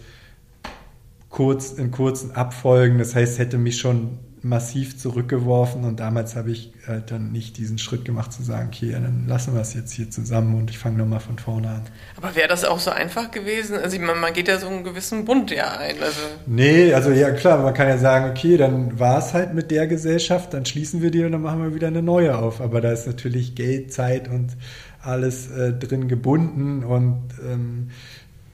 kurz 1.30 1.72
in 1.72 1.92
kurzen 1.92 2.32
Abfolgen. 2.32 3.00
Das 3.00 3.16
heißt, 3.16 3.40
hätte 3.40 3.58
mich 3.58 3.80
schon 3.80 4.20
massiv 4.44 4.98
zurückgeworfen 4.98 5.84
und 5.84 6.00
damals 6.00 6.36
habe 6.36 6.50
ich 6.50 6.74
halt 6.88 7.12
dann 7.12 7.32
nicht 7.32 7.58
diesen 7.58 7.78
Schritt 7.78 8.06
gemacht 8.06 8.34
zu 8.34 8.42
sagen, 8.42 8.70
okay, 8.74 8.92
dann 8.92 9.26
lassen 9.28 9.54
wir 9.54 9.62
es 9.62 9.76
jetzt 9.76 9.92
hier 9.92 10.10
zusammen 10.10 10.56
und 10.56 10.72
ich 10.72 10.80
fange 10.80 10.98
nochmal 10.98 11.20
von 11.20 11.38
vorne 11.38 11.70
an. 11.70 11.82
Aber 12.18 12.36
wäre 12.36 12.48
das 12.48 12.66
auch 12.66 12.80
so 12.80 12.90
einfach 12.90 13.30
gewesen? 13.30 13.78
Also 13.78 14.00
man, 14.00 14.20
man 14.20 14.34
geht 14.34 14.48
ja 14.48 14.58
so 14.58 14.68
einen 14.68 14.84
gewissen 14.84 15.26
Bund 15.26 15.52
ja 15.52 15.78
ein. 15.78 15.96
Also 16.02 16.22
nee, 16.48 16.92
also 16.92 17.12
ja 17.12 17.32
klar, 17.32 17.60
man 17.60 17.76
kann 17.76 17.88
ja 17.88 18.00
sagen, 18.00 18.32
okay, 18.32 18.58
dann 18.58 19.00
war 19.00 19.20
es 19.20 19.34
halt 19.34 19.54
mit 19.54 19.70
der 19.70 19.86
Gesellschaft, 19.86 20.56
dann 20.56 20.66
schließen 20.66 21.04
wir 21.04 21.12
die 21.12 21.24
und 21.24 21.34
dann 21.34 21.42
machen 21.44 21.62
wir 21.62 21.76
wieder 21.76 21.88
eine 21.88 22.02
neue 22.02 22.36
auf. 22.36 22.62
Aber 22.62 22.82
da 22.82 22.92
ist 22.92 23.06
natürlich 23.06 23.54
Geld, 23.54 23.94
Zeit 23.94 24.28
und 24.28 24.58
alles 25.04 25.52
äh, 25.52 25.72
drin 25.74 26.08
gebunden 26.08 26.84
und 26.84 27.22
ähm, 27.48 27.92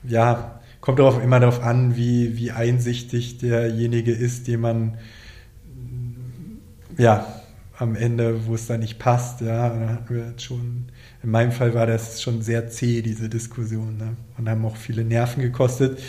ja, 0.04 0.60
kommt 0.82 1.00
auch 1.00 1.21
immer 1.21 1.39
darauf 1.39 1.63
an, 1.63 1.95
wie, 1.95 2.38
wie 2.38 2.52
einsichtig 2.52 3.38
derjenige 3.38 4.12
ist, 4.12 4.47
den 4.47 4.62
man 4.62 4.97
ja, 6.97 7.25
am 7.79 7.95
Ende, 7.95 8.47
wo 8.47 8.55
es 8.55 8.67
dann 8.67 8.79
nicht 8.79 8.97
passt, 8.97 9.41
ja, 9.41 9.69
dann 9.69 9.89
hatten 9.89 10.15
wir 10.15 10.33
schon, 10.38 10.89
in 11.21 11.29
meinem 11.29 11.51
Fall 11.51 11.73
war 11.73 11.86
das 11.86 12.21
schon 12.21 12.41
sehr 12.41 12.69
zäh, 12.69 13.01
diese 13.01 13.29
Diskussion, 13.29 13.97
ne? 13.97 14.17
und 14.38 14.49
haben 14.49 14.65
auch 14.65 14.77
viele 14.77 15.03
Nerven 15.03 15.41
gekostet. 15.43 15.99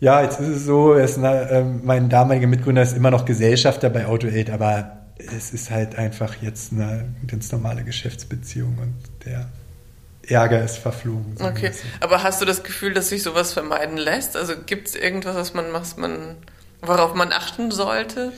Ja, 0.00 0.22
jetzt 0.22 0.40
ist 0.40 0.48
es 0.48 0.64
so, 0.64 0.94
ist, 0.94 1.18
äh, 1.18 1.64
mein 1.82 2.08
damaliger 2.08 2.46
Mitgründer 2.46 2.82
ist 2.82 2.96
immer 2.96 3.10
noch 3.10 3.24
Gesellschafter 3.24 3.90
bei 3.90 4.06
AutoAid, 4.06 4.50
aber 4.50 5.04
es 5.18 5.52
ist 5.52 5.70
halt 5.70 5.96
einfach 5.96 6.36
jetzt 6.42 6.72
eine 6.72 7.14
ganz 7.26 7.52
normale 7.52 7.84
Geschäftsbeziehung 7.84 8.78
und 8.78 8.94
der 9.24 9.48
Ärger 10.26 10.64
ist 10.64 10.78
verflogen. 10.78 11.36
So 11.36 11.44
okay, 11.44 11.70
aber 12.00 12.22
hast 12.22 12.40
du 12.40 12.46
das 12.46 12.62
Gefühl, 12.62 12.94
dass 12.94 13.10
sich 13.10 13.22
sowas 13.22 13.52
vermeiden 13.52 13.98
lässt? 13.98 14.36
Also 14.36 14.54
gibt 14.64 14.88
es 14.88 14.94
irgendwas, 14.94 15.36
was 15.36 15.54
man, 15.54 15.72
was 15.72 15.96
man, 15.96 16.36
worauf 16.80 17.14
man 17.14 17.32
achten 17.32 17.70
sollte? 17.70 18.32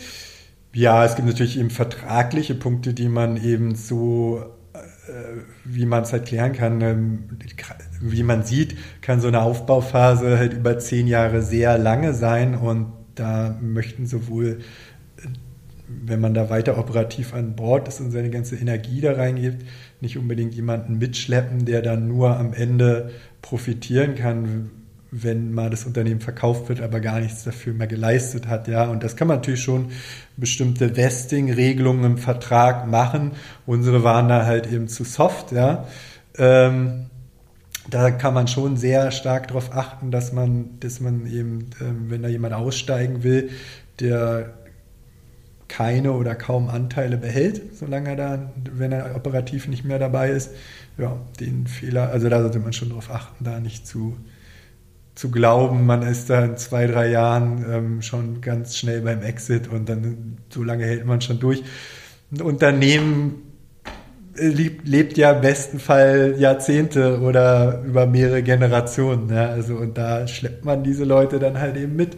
Ja, 0.77 1.07
es 1.07 1.17
gibt 1.17 1.27
natürlich 1.27 1.59
eben 1.59 1.71
vertragliche 1.71 2.55
Punkte, 2.55 2.93
die 2.93 3.09
man 3.09 3.43
eben 3.43 3.75
so, 3.75 4.45
äh, 4.75 5.41
wie 5.65 5.87
man 5.87 6.03
es 6.03 6.13
halt 6.13 6.27
klären 6.27 6.53
kann. 6.53 6.83
Ähm, 6.83 7.39
wie 8.03 8.23
man 8.23 8.43
sieht, 8.43 8.77
kann 9.01 9.23
so 9.23 9.29
eine 9.29 9.41
Aufbauphase 9.41 10.37
halt 10.37 10.53
über 10.53 10.79
zehn 10.79 11.07
Jahre 11.07 11.41
sehr 11.41 11.79
lange 11.79 12.13
sein 12.13 12.55
und 12.55 12.93
da 13.15 13.57
möchten 13.63 14.07
sowohl, 14.07 14.59
wenn 15.89 16.21
man 16.21 16.35
da 16.35 16.51
weiter 16.51 16.77
operativ 16.77 17.33
an 17.33 17.57
Bord 17.57 17.89
ist 17.89 18.01
und 18.03 18.11
seine 18.11 18.29
ganze 18.29 18.57
Energie 18.57 19.01
da 19.01 19.13
reingibt, 19.13 19.65
nicht 20.03 20.19
unbedingt 20.19 20.55
jemanden 20.55 20.99
mitschleppen, 20.99 21.65
der 21.65 21.81
dann 21.81 22.07
nur 22.07 22.37
am 22.37 22.53
Ende 22.53 23.13
profitieren 23.41 24.15
kann, 24.15 24.71
wenn 25.23 25.53
mal 25.53 25.71
das 25.71 25.85
Unternehmen 25.85 26.21
verkauft 26.21 26.69
wird, 26.69 26.81
aber 26.81 27.01
gar 27.01 27.21
nichts 27.21 27.45
dafür 27.45 27.73
mehr 27.73 27.87
geleistet 27.87 28.47
hat, 28.49 28.69
ja. 28.69 28.85
Und 28.85 29.03
das 29.03 29.17
kann 29.17 29.29
man 29.29 29.39
natürlich 29.39 29.63
schon 29.63 29.91
bestimmte 30.37 30.97
Vesting-Regelungen 30.97 32.05
im 32.05 32.19
Vertrag 32.19 32.87
machen. 32.87 33.33
Unsere 33.67 34.05
waren 34.05 34.29
da 34.29 34.45
halt 34.45 34.71
eben 34.71 34.89
zu 34.89 35.05
soft, 35.05 35.53
ja. 35.53 35.87
Ähm, 36.39 37.07
da 37.89 38.11
kann 38.11 38.35
man 38.35 38.49
schon 38.49 38.77
sehr 38.77 39.11
stark 39.11 39.49
darauf 39.49 39.75
achten, 39.75 40.11
dass 40.11 40.33
man, 40.33 40.81
dass 40.81 41.01
man 41.01 41.27
eben, 41.27 41.71
ähm, 41.81 42.07
wenn 42.09 42.23
da 42.23 42.29
jemand 42.29 42.55
aussteigen 42.55 43.23
will, 43.23 43.51
der 44.01 44.55
keine 45.69 46.13
oder 46.13 46.35
kaum 46.35 46.69
Anteile 46.69 47.17
behält, 47.17 47.77
solange 47.77 48.11
er 48.11 48.17
da, 48.17 48.53
wenn 48.73 48.93
er 48.93 49.17
operativ 49.17 49.69
nicht 49.69 49.85
mehr 49.85 49.99
dabei 49.99 50.31
ist, 50.31 50.51
ja, 50.99 51.17
den 51.41 51.67
Fehler, 51.67 52.11
also 52.11 52.29
da 52.29 52.41
sollte 52.41 52.61
man 52.61 52.73
schon 52.73 52.89
darauf 52.89 53.11
achten, 53.11 53.45
da 53.45 53.61
nicht 53.61 53.87
zu, 53.87 54.17
zu 55.17 55.31
glauben, 55.31 55.87
man 55.87 56.03
ist 56.03 56.31
da 56.31 56.45
in 56.45 56.57
zwei, 56.59 56.87
drei 56.87 57.09
Jahren 57.09 57.65
ähm, 57.69 58.03
schon 58.03 58.43
ganz 58.43 58.77
schnell 58.77 59.01
beim 59.01 59.23
Exit 59.23 59.67
und 59.67 59.89
dann 59.89 60.37
so 60.51 60.63
lange 60.63 60.85
hält 60.85 61.07
man 61.07 61.21
schon 61.23 61.41
durch. 61.41 61.65
Ein 62.31 62.43
Unternehmen 62.43 63.43
lebt, 64.37 64.87
lebt 64.87 65.17
ja 65.17 65.33
im 65.33 65.41
besten 65.41 65.81
Fall 65.81 66.35
Jahrzehnte 66.39 67.21
oder 67.21 67.83
über 67.87 68.07
mehrere 68.07 68.43
Generationen. 68.43 69.35
Ja? 69.35 69.49
Also 69.49 69.77
und 69.77 69.97
da 69.97 70.27
schleppt 70.29 70.67
man 70.67 70.85
diese 70.85 71.05
Leute 71.05 71.39
dann 71.39 71.59
halt 71.59 71.77
eben 71.77 71.97
mit. 71.97 72.17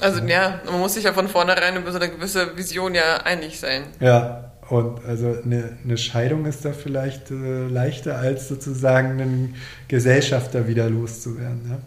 Also 0.00 0.22
ja, 0.24 0.60
man 0.64 0.80
muss 0.80 0.94
sich 0.94 1.04
ja 1.04 1.12
von 1.12 1.28
vornherein 1.28 1.76
über 1.76 1.92
so 1.92 1.98
eine 1.98 2.08
gewisse 2.08 2.56
Vision 2.56 2.94
ja 2.94 3.18
einig 3.24 3.60
sein. 3.60 3.82
Ja, 4.00 4.52
und 4.70 5.04
also 5.04 5.36
eine, 5.44 5.76
eine 5.84 5.98
Scheidung 5.98 6.46
ist 6.46 6.64
da 6.64 6.72
vielleicht 6.72 7.30
äh, 7.30 7.66
leichter, 7.66 8.16
als 8.16 8.48
sozusagen 8.48 9.20
einen 9.20 9.56
Gesellschafter 9.88 10.66
wieder 10.66 10.88
loszuwerden. 10.88 11.62
Ja? 11.68 11.78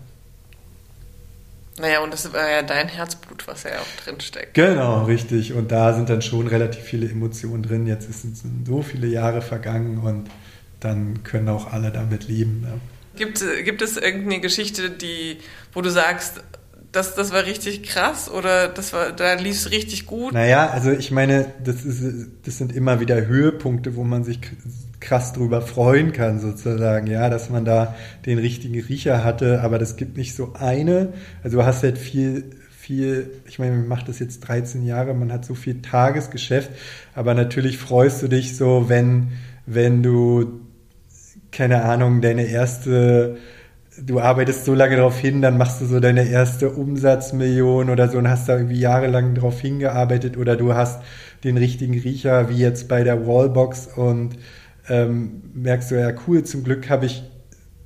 Naja, 1.80 2.02
und 2.02 2.12
das 2.12 2.32
war 2.34 2.50
ja 2.50 2.62
dein 2.62 2.88
Herzblut, 2.90 3.48
was 3.48 3.64
ja 3.64 3.80
auch 3.80 4.04
drin 4.04 4.20
steckt. 4.20 4.54
Genau, 4.54 5.06
richtig. 5.06 5.54
Und 5.54 5.72
da 5.72 5.94
sind 5.94 6.10
dann 6.10 6.22
schon 6.22 6.48
relativ 6.48 6.84
viele 6.84 7.10
Emotionen 7.10 7.64
drin. 7.64 7.88
Jetzt 7.88 8.12
sind 8.12 8.68
so 8.68 8.82
viele 8.82 9.08
Jahre 9.08 9.42
vergangen 9.42 10.00
und 10.00 10.30
dann 10.80 11.24
können 11.24 11.50
auch 11.50 11.72
alle 11.72 11.92
damit 11.92 12.28
leben. 12.28 12.62
Ne? 12.62 12.74
Gibt, 13.16 13.44
gibt 13.64 13.82
es 13.82 13.98
irgendeine 13.98 14.42
Geschichte, 14.42 14.90
die, 14.90 15.38
wo 15.74 15.82
du 15.82 15.90
sagst, 15.90 16.44
das, 16.92 17.16
das 17.16 17.32
war 17.32 17.46
richtig 17.46 17.84
krass 17.84 18.30
oder 18.30 18.68
das 18.68 18.92
war, 18.92 19.12
da 19.12 19.34
lief 19.36 19.56
es 19.56 19.72
richtig 19.72 20.06
gut? 20.06 20.34
Naja, 20.34 20.70
also 20.70 20.92
ich 20.92 21.12
meine, 21.12 21.54
das, 21.64 21.86
ist, 21.86 22.28
das 22.44 22.58
sind 22.58 22.76
immer 22.76 23.00
wieder 23.00 23.28
Höhepunkte, 23.28 23.96
wo 23.96 24.04
man 24.04 24.24
sich 24.24 24.40
krass 25.02 25.34
drüber 25.34 25.62
freuen 25.62 26.14
kann, 26.14 26.40
sozusagen, 26.40 27.08
ja, 27.08 27.30
dass 27.30 27.50
man 27.50 27.66
da 27.66 27.96
den 28.26 28.38
richtigen 28.38 28.80
Riecher 28.80 29.24
hatte, 29.24 29.62
aber 29.62 29.78
das 29.80 29.98
gibt 29.98 30.16
nicht 30.16 30.36
so 30.36 30.54
eine. 30.54 31.12
Also 31.44 31.58
du 31.58 31.66
hast 31.66 31.84
halt 31.84 31.98
viel, 31.98 32.52
viel, 32.70 33.32
ich 33.48 33.60
meine, 33.60 33.76
man 33.76 33.88
macht 33.88 34.08
das 34.08 34.20
jetzt 34.20 34.42
13 34.42 34.86
Jahre, 34.86 35.14
man 35.14 35.34
hat 35.34 35.44
so 35.44 35.56
viel 35.56 35.82
Tagesgeschäft, 35.82 36.70
aber 37.14 37.34
natürlich 37.34 37.78
freust 37.78 38.22
du 38.22 38.28
dich 38.30 38.56
so, 38.56 38.86
wenn, 38.88 39.30
wenn 39.66 40.04
du, 40.04 40.62
keine 41.52 41.84
Ahnung, 41.84 42.22
deine 42.22 42.46
erste 42.46 43.38
du 43.98 44.20
arbeitest 44.20 44.66
so 44.66 44.74
lange 44.74 44.96
darauf 44.96 45.20
hin, 45.20 45.42
dann 45.42 45.58
machst 45.58 45.82
du 45.82 45.86
so 45.86 46.00
deine 46.00 46.28
erste 46.28 46.70
Umsatzmillion 46.70 47.90
oder 47.90 48.08
so 48.10 48.18
und 48.18 48.30
hast 48.30 48.48
da 48.48 48.56
irgendwie 48.56 48.80
jahrelang 48.80 49.36
darauf 49.36 49.60
hingearbeitet 49.60 50.38
oder 50.38 50.56
du 50.56 50.74
hast 50.74 51.02
den 51.44 51.58
richtigen 51.58 52.00
Riecher, 52.00 52.50
wie 52.50 52.58
jetzt 52.58 52.88
bei 52.88 53.04
der 53.04 53.28
Wallbox 53.28 53.90
und 53.96 54.38
ähm, 54.92 55.42
merkst 55.54 55.92
du, 55.92 56.00
ja 56.00 56.14
cool, 56.28 56.44
zum 56.44 56.64
Glück 56.64 56.90
habe 56.90 57.06
ich 57.06 57.24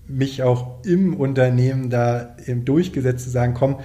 mich 0.08 0.44
auch 0.44 0.84
im 0.84 1.16
Unternehmen 1.16 1.90
da 1.90 2.36
eben 2.46 2.66
durchgesetzt 2.66 3.26
zu 3.26 3.30
sagen, 3.30 3.54
komm, 3.54 3.80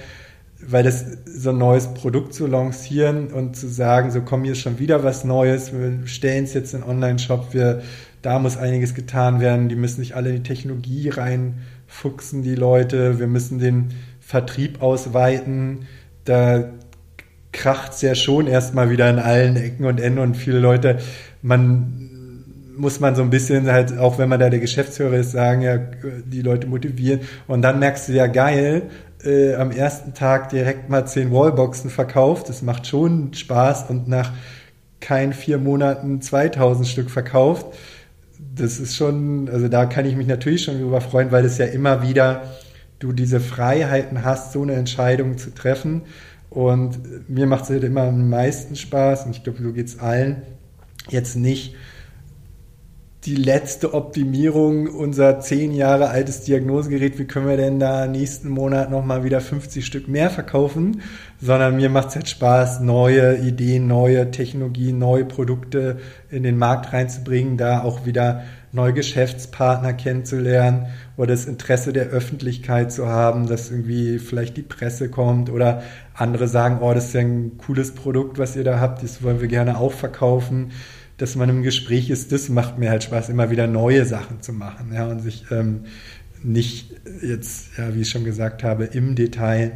weil 0.62 0.84
das 0.84 1.04
so 1.24 1.50
ein 1.50 1.58
neues 1.58 1.94
Produkt 1.94 2.34
zu 2.34 2.46
lancieren 2.46 3.28
und 3.28 3.56
zu 3.56 3.68
sagen, 3.68 4.10
so 4.10 4.20
komm, 4.20 4.44
hier 4.44 4.52
ist 4.52 4.60
schon 4.60 4.78
wieder 4.78 5.04
was 5.04 5.24
Neues, 5.24 5.72
wir 5.72 6.06
stellen 6.06 6.44
es 6.44 6.52
jetzt 6.54 6.74
in 6.74 6.82
Online-Shop, 6.82 7.54
wir 7.54 7.82
da 8.22 8.38
muss 8.38 8.56
einiges 8.56 8.94
getan 8.94 9.40
werden. 9.40 9.68
Die 9.68 9.76
müssen 9.76 10.00
sich 10.00 10.14
alle 10.14 10.30
in 10.30 10.36
die 10.36 10.42
Technologie 10.42 11.08
reinfuchsen, 11.08 12.42
die 12.42 12.54
Leute. 12.54 13.18
Wir 13.18 13.26
müssen 13.26 13.58
den 13.58 13.88
Vertrieb 14.20 14.82
ausweiten. 14.82 15.86
Da 16.24 16.70
kracht 17.52 17.92
es 17.92 18.02
ja 18.02 18.14
schon 18.14 18.46
erstmal 18.46 18.90
wieder 18.90 19.08
in 19.08 19.18
allen 19.18 19.56
Ecken 19.56 19.84
und 19.84 20.00
Enden 20.00 20.20
und 20.20 20.36
viele 20.36 20.60
Leute, 20.60 20.98
man 21.42 22.09
muss 22.80 22.98
man 22.98 23.14
so 23.14 23.22
ein 23.22 23.30
bisschen 23.30 23.70
halt, 23.70 23.96
auch 23.98 24.18
wenn 24.18 24.28
man 24.28 24.40
da 24.40 24.48
der 24.48 24.58
Geschäftsführer 24.58 25.14
ist, 25.14 25.32
sagen, 25.32 25.60
ja, 25.60 25.76
die 25.76 26.40
Leute 26.40 26.66
motivieren. 26.66 27.20
Und 27.46 27.62
dann 27.62 27.78
merkst 27.78 28.08
du 28.08 28.12
ja 28.12 28.26
geil, 28.26 28.82
äh, 29.22 29.54
am 29.54 29.70
ersten 29.70 30.14
Tag 30.14 30.48
direkt 30.48 30.88
mal 30.88 31.06
zehn 31.06 31.30
Wallboxen 31.30 31.90
verkauft. 31.90 32.48
Das 32.48 32.62
macht 32.62 32.86
schon 32.86 33.34
Spaß 33.34 33.90
und 33.90 34.08
nach 34.08 34.32
kein 35.00 35.32
vier 35.32 35.58
Monaten 35.58 36.22
2000 36.22 36.88
Stück 36.88 37.10
verkauft. 37.10 37.66
Das 38.56 38.80
ist 38.80 38.96
schon, 38.96 39.50
also 39.50 39.68
da 39.68 39.84
kann 39.84 40.06
ich 40.06 40.16
mich 40.16 40.26
natürlich 40.26 40.64
schon 40.64 40.80
drüber 40.80 41.02
freuen, 41.02 41.30
weil 41.30 41.44
es 41.44 41.58
ja 41.58 41.66
immer 41.66 42.02
wieder 42.02 42.42
du 42.98 43.12
diese 43.12 43.40
Freiheiten 43.40 44.24
hast, 44.24 44.52
so 44.52 44.62
eine 44.62 44.74
Entscheidung 44.74 45.38
zu 45.38 45.54
treffen. 45.54 46.02
Und 46.50 47.28
mir 47.28 47.46
macht 47.46 47.64
es 47.64 47.70
halt 47.70 47.84
immer 47.84 48.02
am 48.02 48.28
meisten 48.28 48.76
Spaß, 48.76 49.26
und 49.26 49.36
ich 49.36 49.42
glaube, 49.42 49.62
so 49.62 49.72
geht 49.72 49.86
es 49.86 49.98
allen, 49.98 50.42
jetzt 51.08 51.36
nicht 51.36 51.74
die 53.24 53.36
letzte 53.36 53.92
Optimierung 53.92 54.86
unser 54.86 55.40
zehn 55.40 55.72
Jahre 55.72 56.08
altes 56.08 56.40
Diagnosegerät, 56.42 57.18
wie 57.18 57.26
können 57.26 57.48
wir 57.48 57.58
denn 57.58 57.78
da 57.78 58.06
nächsten 58.06 58.48
Monat 58.48 58.90
nochmal 58.90 59.24
wieder 59.24 59.42
50 59.42 59.84
Stück 59.84 60.08
mehr 60.08 60.30
verkaufen, 60.30 61.02
sondern 61.38 61.76
mir 61.76 61.90
macht 61.90 62.08
es 62.08 62.14
halt 62.14 62.30
Spaß, 62.30 62.80
neue 62.80 63.36
Ideen, 63.36 63.86
neue 63.86 64.30
Technologien, 64.30 64.98
neue 64.98 65.26
Produkte 65.26 65.98
in 66.30 66.44
den 66.44 66.56
Markt 66.56 66.94
reinzubringen, 66.94 67.58
da 67.58 67.82
auch 67.82 68.06
wieder 68.06 68.44
neue 68.72 68.94
Geschäftspartner 68.94 69.92
kennenzulernen 69.92 70.86
oder 71.18 71.34
das 71.34 71.44
Interesse 71.44 71.92
der 71.92 72.06
Öffentlichkeit 72.06 72.90
zu 72.90 73.06
haben, 73.06 73.48
dass 73.48 73.70
irgendwie 73.70 74.18
vielleicht 74.18 74.56
die 74.56 74.62
Presse 74.62 75.10
kommt 75.10 75.50
oder 75.50 75.82
andere 76.14 76.48
sagen, 76.48 76.78
oh, 76.80 76.94
das 76.94 77.06
ist 77.06 77.14
ja 77.14 77.20
ein 77.20 77.58
cooles 77.58 77.94
Produkt, 77.94 78.38
was 78.38 78.56
ihr 78.56 78.64
da 78.64 78.80
habt, 78.80 79.02
das 79.02 79.22
wollen 79.22 79.42
wir 79.42 79.48
gerne 79.48 79.78
auch 79.78 79.92
verkaufen 79.92 80.70
dass 81.20 81.36
man 81.36 81.50
im 81.50 81.62
Gespräch 81.62 82.08
ist, 82.08 82.32
das 82.32 82.48
macht 82.48 82.78
mir 82.78 82.88
halt 82.88 83.04
Spaß, 83.04 83.28
immer 83.28 83.50
wieder 83.50 83.66
neue 83.66 84.06
Sachen 84.06 84.40
zu 84.40 84.54
machen, 84.54 84.92
ja, 84.94 85.06
und 85.06 85.20
sich 85.20 85.44
ähm, 85.50 85.84
nicht 86.42 86.94
jetzt, 87.22 87.76
ja, 87.76 87.94
wie 87.94 88.00
ich 88.00 88.08
schon 88.08 88.24
gesagt 88.24 88.64
habe, 88.64 88.84
im 88.84 89.14
Detail 89.14 89.72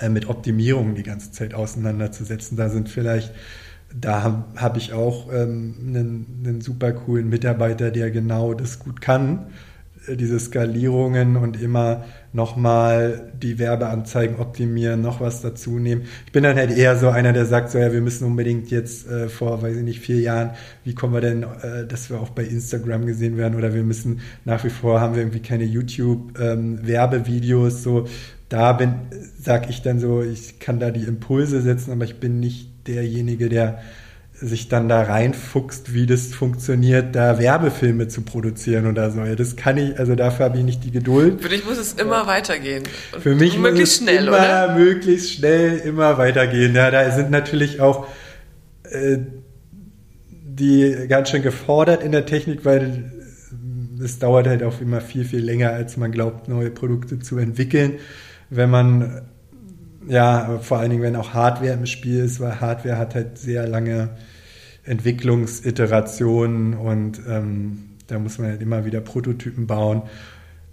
äh, 0.00 0.08
mit 0.08 0.28
Optimierungen 0.28 0.96
die 0.96 1.04
ganze 1.04 1.30
Zeit 1.30 1.54
auseinanderzusetzen. 1.54 2.56
Da 2.56 2.68
sind 2.68 2.88
vielleicht, 2.88 3.32
da 3.94 4.22
habe 4.24 4.44
hab 4.56 4.76
ich 4.76 4.92
auch 4.92 5.32
ähm, 5.32 5.76
einen, 5.86 6.26
einen 6.44 6.60
super 6.60 6.92
coolen 6.92 7.28
Mitarbeiter, 7.28 7.92
der 7.92 8.10
genau 8.10 8.52
das 8.52 8.80
gut 8.80 9.00
kann 9.00 9.46
diese 10.08 10.40
Skalierungen 10.40 11.36
und 11.36 11.60
immer 11.60 12.04
nochmal 12.32 13.32
die 13.40 13.58
Werbeanzeigen 13.58 14.36
optimieren, 14.36 15.02
noch 15.02 15.20
was 15.20 15.42
dazu 15.42 15.78
nehmen. 15.78 16.02
Ich 16.26 16.32
bin 16.32 16.42
dann 16.42 16.56
halt 16.56 16.76
eher 16.76 16.96
so 16.96 17.08
einer, 17.08 17.32
der 17.32 17.46
sagt 17.46 17.70
so, 17.70 17.78
ja, 17.78 17.92
wir 17.92 18.00
müssen 18.00 18.24
unbedingt 18.24 18.70
jetzt 18.70 19.08
äh, 19.08 19.28
vor, 19.28 19.62
weiß 19.62 19.76
ich 19.76 19.82
nicht, 19.82 20.00
vier 20.00 20.20
Jahren, 20.20 20.50
wie 20.84 20.94
kommen 20.94 21.12
wir 21.12 21.20
denn, 21.20 21.42
äh, 21.42 21.86
dass 21.86 22.08
wir 22.08 22.20
auch 22.20 22.30
bei 22.30 22.44
Instagram 22.44 23.04
gesehen 23.06 23.36
werden 23.36 23.56
oder 23.56 23.74
wir 23.74 23.82
müssen 23.82 24.20
nach 24.44 24.64
wie 24.64 24.70
vor 24.70 25.00
haben 25.00 25.14
wir 25.14 25.22
irgendwie 25.22 25.42
keine 25.42 25.64
YouTube-Werbevideos, 25.64 27.74
ähm, 27.74 27.80
so. 27.80 28.06
Da 28.48 28.72
bin, 28.72 28.94
sag 29.40 29.70
ich 29.70 29.82
dann 29.82 30.00
so, 30.00 30.22
ich 30.22 30.58
kann 30.58 30.80
da 30.80 30.90
die 30.90 31.04
Impulse 31.04 31.60
setzen, 31.60 31.92
aber 31.92 32.04
ich 32.04 32.18
bin 32.18 32.40
nicht 32.40 32.88
derjenige, 32.88 33.48
der 33.48 33.78
sich 34.40 34.68
dann 34.68 34.88
da 34.88 35.02
reinfuchst, 35.02 35.92
wie 35.92 36.06
das 36.06 36.28
funktioniert, 36.28 37.14
da 37.14 37.38
Werbefilme 37.38 38.08
zu 38.08 38.22
produzieren 38.22 38.86
oder 38.86 39.10
so. 39.10 39.20
Ja, 39.20 39.34
das 39.34 39.54
kann 39.56 39.76
ich, 39.76 39.98
also 39.98 40.14
dafür 40.14 40.46
habe 40.46 40.58
ich 40.58 40.64
nicht 40.64 40.82
die 40.84 40.90
Geduld. 40.90 41.42
Für 41.42 41.50
dich 41.50 41.66
muss 41.66 41.76
es 41.76 41.92
immer 41.92 42.22
ja. 42.22 42.26
weitergehen. 42.26 42.84
Und 43.12 43.22
Für 43.22 43.34
mich 43.34 43.58
möglichst 43.58 44.00
muss 44.00 44.08
es 44.08 44.14
schnell, 44.14 44.26
immer 44.28 44.38
oder? 44.38 44.74
möglichst 44.76 45.32
schnell 45.34 45.78
immer 45.78 46.16
weitergehen. 46.16 46.74
Ja, 46.74 46.90
da 46.90 47.10
sind 47.10 47.30
natürlich 47.30 47.80
auch 47.80 48.06
äh, 48.84 49.18
die 50.32 51.06
ganz 51.06 51.28
schön 51.28 51.42
gefordert 51.42 52.02
in 52.02 52.12
der 52.12 52.24
Technik, 52.24 52.64
weil 52.64 53.12
es 54.02 54.18
dauert 54.18 54.46
halt 54.46 54.62
auch 54.62 54.80
immer 54.80 55.02
viel, 55.02 55.26
viel 55.26 55.44
länger, 55.44 55.70
als 55.70 55.98
man 55.98 56.12
glaubt, 56.12 56.48
neue 56.48 56.70
Produkte 56.70 57.18
zu 57.18 57.36
entwickeln. 57.36 57.98
Wenn 58.48 58.70
man 58.70 59.22
ja, 60.08 60.58
vor 60.62 60.78
allen 60.78 60.90
Dingen, 60.90 61.02
wenn 61.02 61.16
auch 61.16 61.34
Hardware 61.34 61.74
im 61.74 61.86
Spiel 61.86 62.24
ist, 62.24 62.40
weil 62.40 62.60
Hardware 62.60 62.96
hat 62.96 63.14
halt 63.14 63.38
sehr 63.38 63.68
lange 63.68 64.10
Entwicklungsiterationen 64.90 66.74
und 66.74 67.20
ähm, 67.28 67.90
da 68.08 68.18
muss 68.18 68.38
man 68.38 68.48
halt 68.48 68.60
immer 68.60 68.84
wieder 68.84 69.00
Prototypen 69.00 69.68
bauen. 69.68 70.02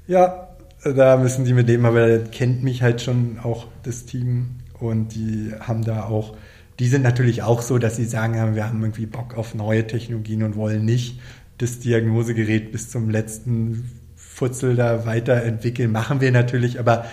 Ja, 0.07 0.47
da 0.83 1.17
müssen 1.17 1.45
die 1.45 1.53
mit 1.53 1.67
leben, 1.67 1.85
aber 1.85 2.07
da 2.07 2.25
kennt 2.25 2.63
mich 2.63 2.81
halt 2.81 3.01
schon 3.01 3.37
auch 3.43 3.67
das 3.83 4.05
Team 4.05 4.55
und 4.79 5.13
die 5.13 5.51
haben 5.59 5.83
da 5.83 6.05
auch, 6.05 6.35
die 6.79 6.87
sind 6.87 7.03
natürlich 7.03 7.43
auch 7.43 7.61
so, 7.61 7.77
dass 7.77 7.95
sie 7.95 8.05
sagen, 8.05 8.55
wir 8.55 8.67
haben 8.67 8.81
irgendwie 8.81 9.05
Bock 9.05 9.37
auf 9.37 9.53
neue 9.53 9.85
Technologien 9.85 10.41
und 10.43 10.55
wollen 10.55 10.83
nicht 10.83 11.19
das 11.59 11.79
Diagnosegerät 11.79 12.71
bis 12.71 12.89
zum 12.89 13.09
letzten 13.09 13.91
Futzel 14.15 14.75
da 14.75 15.05
weiterentwickeln. 15.05 15.91
Machen 15.91 16.21
wir 16.21 16.31
natürlich, 16.31 16.79
aber 16.79 17.05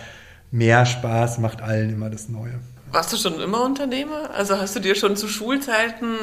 mehr 0.51 0.87
Spaß 0.87 1.39
macht 1.39 1.61
allen 1.61 1.91
immer 1.91 2.09
das 2.09 2.29
Neue. 2.31 2.61
Warst 2.95 3.13
du 3.13 3.17
schon 3.17 3.41
immer 3.41 3.65
Unternehmer? 3.65 4.31
Also 4.37 4.57
hast 4.57 4.77
du 4.77 4.81
dir 4.81 4.95
schon 4.95 5.17
zu 5.17 5.27
Schulzeiten 5.27 6.15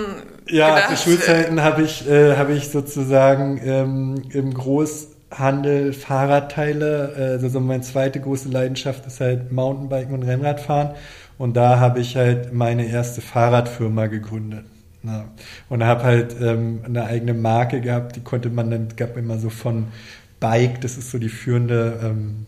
Ja, 0.47 0.73
gedacht? 0.75 0.97
zu 0.97 1.09
Schulzeiten 1.09 1.61
habe 1.61 1.81
ich, 1.83 2.07
äh, 2.07 2.37
hab 2.37 2.49
ich 2.49 2.69
sozusagen 2.69 3.59
ähm, 3.63 4.23
im 4.31 4.53
Großhandel 4.53 5.91
Fahrradteile, 5.91 7.37
äh, 7.39 7.43
also 7.43 7.59
meine 7.59 7.81
zweite 7.81 8.21
große 8.21 8.47
Leidenschaft 8.47 9.05
ist 9.05 9.19
halt 9.19 9.51
Mountainbiken 9.51 10.13
und 10.13 10.23
Rennradfahren. 10.23 10.91
Und 11.37 11.57
da 11.57 11.79
habe 11.79 11.99
ich 11.99 12.15
halt 12.15 12.53
meine 12.53 12.85
erste 12.85 13.19
Fahrradfirma 13.19 14.07
gegründet. 14.07 14.63
Ja. 15.03 15.25
Und 15.67 15.83
habe 15.83 16.03
halt 16.03 16.35
ähm, 16.39 16.81
eine 16.85 17.03
eigene 17.03 17.33
Marke 17.33 17.81
gehabt, 17.81 18.15
die 18.15 18.21
konnte 18.21 18.49
man 18.49 18.71
dann, 18.71 18.87
gab 18.95 19.17
immer 19.17 19.39
so 19.39 19.49
von 19.49 19.87
Bike, 20.39 20.79
das 20.79 20.97
ist 20.97 21.11
so 21.11 21.17
die 21.17 21.29
führende 21.29 21.99
ähm, 22.01 22.45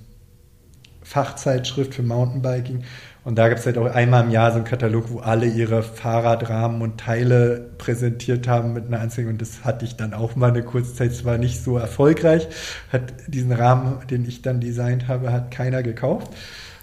Fachzeitschrift 1.04 1.96
für 1.96 2.04
Mountainbiking. 2.04 2.84
Und 3.26 3.38
da 3.38 3.48
gibt 3.48 3.62
es 3.62 3.66
halt 3.66 3.78
auch 3.78 3.86
einmal 3.86 4.26
im 4.26 4.32
Jahr 4.32 4.52
so 4.52 4.58
einen 4.58 4.66
Katalog, 4.66 5.06
wo 5.10 5.20
alle 5.20 5.46
ihre 5.46 5.82
Fahrradrahmen 5.82 6.82
und 6.82 7.00
Teile 7.00 7.70
präsentiert 7.78 8.50
haben 8.50 8.74
mit 8.74 8.88
einer 8.88 9.00
Anzeige. 9.00 9.30
Und 9.30 9.42
das 9.42 9.64
hatte 9.64 9.86
ich 9.86 9.96
dann 9.96 10.14
auch 10.14 10.36
mal 10.36 10.50
eine 10.50 10.64
kurze 10.64 10.94
Zeit. 10.94 11.12
Es 11.12 11.24
war 11.24 11.38
nicht 11.38 11.64
so 11.64 11.78
erfolgreich. 11.78 12.50
Hat 12.92 13.14
diesen 13.28 13.54
Rahmen, 13.54 14.06
den 14.10 14.28
ich 14.28 14.42
dann 14.42 14.60
designt 14.60 15.08
habe, 15.08 15.32
hat 15.32 15.52
keiner 15.52 15.84
gekauft. 15.84 16.34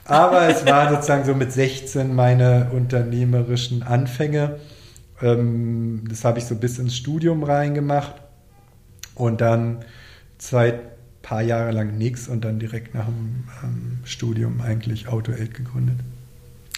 Aber 0.07 0.49
es 0.49 0.65
war 0.65 0.89
sozusagen 0.95 1.25
so 1.25 1.35
mit 1.35 1.53
16 1.53 2.15
meine 2.15 2.71
unternehmerischen 2.73 3.83
Anfänge. 3.83 4.57
Ähm, 5.21 6.05
das 6.09 6.25
habe 6.25 6.39
ich 6.39 6.47
so 6.47 6.55
bis 6.55 6.79
ins 6.79 6.97
Studium 6.97 7.43
reingemacht. 7.43 8.15
Und 9.15 9.43
dann 9.43 9.85
zwei, 10.39 10.81
paar 11.21 11.43
Jahre 11.43 11.73
lang 11.73 11.99
nichts 11.99 12.29
und 12.29 12.47
dann 12.47 12.59
direkt 12.59 12.95
nach 12.95 13.05
dem 13.05 13.45
ähm, 13.63 13.99
Studium 14.05 14.63
eigentlich 14.63 15.09
AutoAid 15.09 15.53
gegründet. 15.53 15.97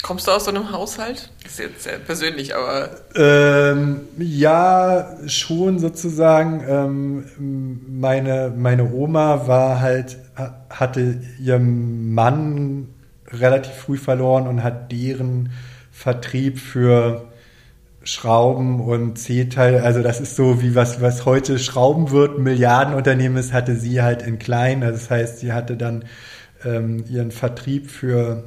Kommst 0.02 0.26
du 0.26 0.32
aus 0.32 0.46
so 0.46 0.50
einem 0.50 0.72
Haushalt? 0.72 1.30
Das 1.44 1.52
ist 1.52 1.58
jetzt 1.60 1.82
sehr 1.84 1.98
persönlich, 1.98 2.56
aber. 2.56 2.90
Ähm, 3.14 4.00
ja, 4.18 5.16
schon 5.28 5.78
sozusagen. 5.78 6.64
Ähm, 6.68 7.24
meine, 7.88 8.52
meine 8.56 8.92
Oma 8.92 9.46
war 9.46 9.80
halt, 9.80 10.18
hatte 10.68 11.20
ihren 11.40 12.12
Mann 12.12 12.88
relativ 13.28 13.72
früh 13.74 13.96
verloren 13.96 14.48
und 14.48 14.64
hat 14.64 14.90
deren 14.90 15.52
Vertrieb 15.92 16.58
für 16.58 17.28
Schrauben 18.04 18.80
und 18.80 19.16
C-Teil, 19.16 19.78
also 19.78 20.02
das 20.02 20.20
ist 20.20 20.34
so 20.34 20.60
wie 20.60 20.74
was, 20.74 21.00
was 21.00 21.24
heute 21.24 21.60
Schrauben 21.60 22.10
wird, 22.10 22.38
Milliardenunternehmen 22.38 23.38
ist, 23.38 23.52
hatte 23.52 23.76
sie 23.76 24.02
halt 24.02 24.22
in 24.22 24.40
klein. 24.40 24.82
Also 24.82 24.98
das 24.98 25.10
heißt, 25.10 25.38
sie 25.38 25.52
hatte 25.52 25.76
dann 25.76 26.04
ähm, 26.64 27.04
ihren 27.08 27.30
Vertrieb 27.30 27.88
für 27.88 28.44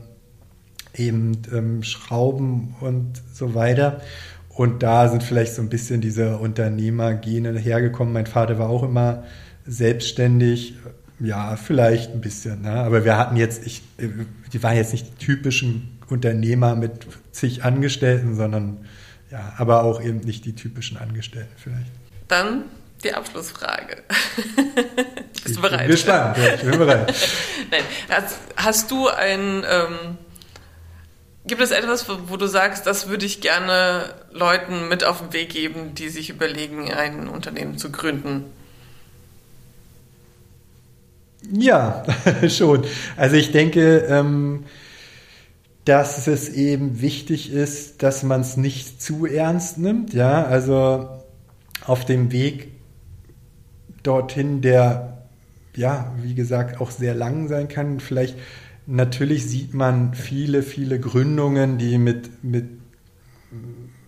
eben 0.96 1.42
ähm, 1.54 1.84
Schrauben 1.84 2.76
und 2.80 3.22
so 3.34 3.56
weiter. 3.56 4.02
Und 4.50 4.84
da 4.84 5.10
sind 5.10 5.24
vielleicht 5.24 5.54
so 5.54 5.62
ein 5.62 5.70
bisschen 5.70 6.02
diese 6.02 6.38
Unternehmergene 6.38 7.58
hergekommen. 7.60 8.14
Mein 8.14 8.26
Vater 8.26 8.58
war 8.58 8.70
auch 8.70 8.84
immer 8.84 9.24
selbstständig. 9.66 10.76
Ja, 11.20 11.56
vielleicht 11.58 12.12
ein 12.14 12.22
bisschen. 12.22 12.62
Ne? 12.62 12.72
Aber 12.72 13.04
wir 13.04 13.18
hatten 13.18 13.36
jetzt, 13.36 13.66
ich, 13.66 13.82
die 13.98 14.64
waren 14.64 14.76
jetzt 14.76 14.94
nicht 14.94 15.08
die 15.08 15.26
typischen 15.26 16.00
Unternehmer 16.10 16.76
mit 16.76 17.08
zig 17.32 17.64
Angestellten, 17.64 18.36
sondern 18.36 18.86
ja, 19.32 19.54
aber 19.58 19.84
auch 19.84 20.02
eben 20.02 20.20
nicht 20.20 20.46
die 20.46 20.54
typischen 20.56 20.98
Angestellten 20.98 21.52
vielleicht. 21.58 21.92
Dann 22.28 22.64
die 23.04 23.14
Abschlussfrage. 23.14 23.98
Bist 25.34 25.48
ich 25.48 25.56
du 25.56 25.62
bereit? 25.62 25.80
Bin 25.80 25.90
gespannt, 25.90 26.38
ja, 26.38 26.54
ich 26.56 26.62
bin 26.62 26.78
bereit. 26.78 27.14
Nein. 27.72 27.82
Hast, 28.10 28.38
hast 28.56 28.92
du 28.92 29.08
ein, 29.08 29.64
ähm, 29.70 30.18
gibt 31.48 31.62
es 31.62 31.72
etwas, 31.72 32.08
wo 32.10 32.38
du 32.38 32.48
sagst, 32.48 32.88
das 32.88 33.08
würde 33.08 33.26
ich 33.26 33.42
gerne 33.42 34.14
Leuten 34.32 34.88
mit 34.88 35.04
auf 35.04 35.22
den 35.22 35.34
Weg 35.34 35.50
geben, 35.50 35.96
die 35.96 36.10
sich 36.10 36.30
überlegen, 36.30 36.92
ein 36.92 37.28
Unternehmen 37.28 37.78
zu 37.78 37.92
gründen? 37.92 38.46
Ja, 41.52 42.04
schon. 42.50 42.86
Also 43.18 43.36
ich 43.36 43.52
denke, 43.52 43.98
ähm, 44.10 44.66
dass 45.86 46.28
es 46.28 46.50
eben 46.50 47.02
wichtig 47.02 47.52
ist, 47.52 48.02
dass 48.02 48.24
man 48.24 48.42
es 48.42 48.58
nicht 48.58 49.02
zu 49.02 49.28
ernst 49.28 49.78
nimmt. 49.78 50.14
Ja, 50.14 50.44
also 50.44 51.24
auf 51.86 52.06
dem 52.06 52.32
Weg 52.32 52.72
dorthin, 54.02 54.62
der 54.62 55.16
ja, 55.76 56.14
wie 56.22 56.36
gesagt, 56.36 56.80
auch 56.82 56.92
sehr 56.92 57.14
lang 57.14 57.48
sein 57.48 57.68
kann. 57.68 58.00
Vielleicht 58.00 58.36
natürlich 58.88 59.46
sieht 59.48 59.74
man 59.74 60.14
viele, 60.14 60.64
viele 60.64 61.00
Gründungen, 61.00 61.78
die 61.78 61.98
mit, 61.98 62.44
mit 62.44 62.66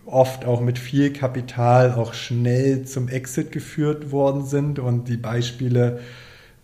oft 0.06 0.44
auch 0.44 0.60
mit 0.60 0.78
viel 0.78 1.12
Kapital 1.12 1.92
auch 1.92 2.14
schnell 2.14 2.84
zum 2.84 3.08
Exit 3.08 3.52
geführt 3.52 4.10
worden 4.10 4.44
sind 4.44 4.78
und 4.78 5.08
die 5.08 5.16
Beispiele 5.16 6.00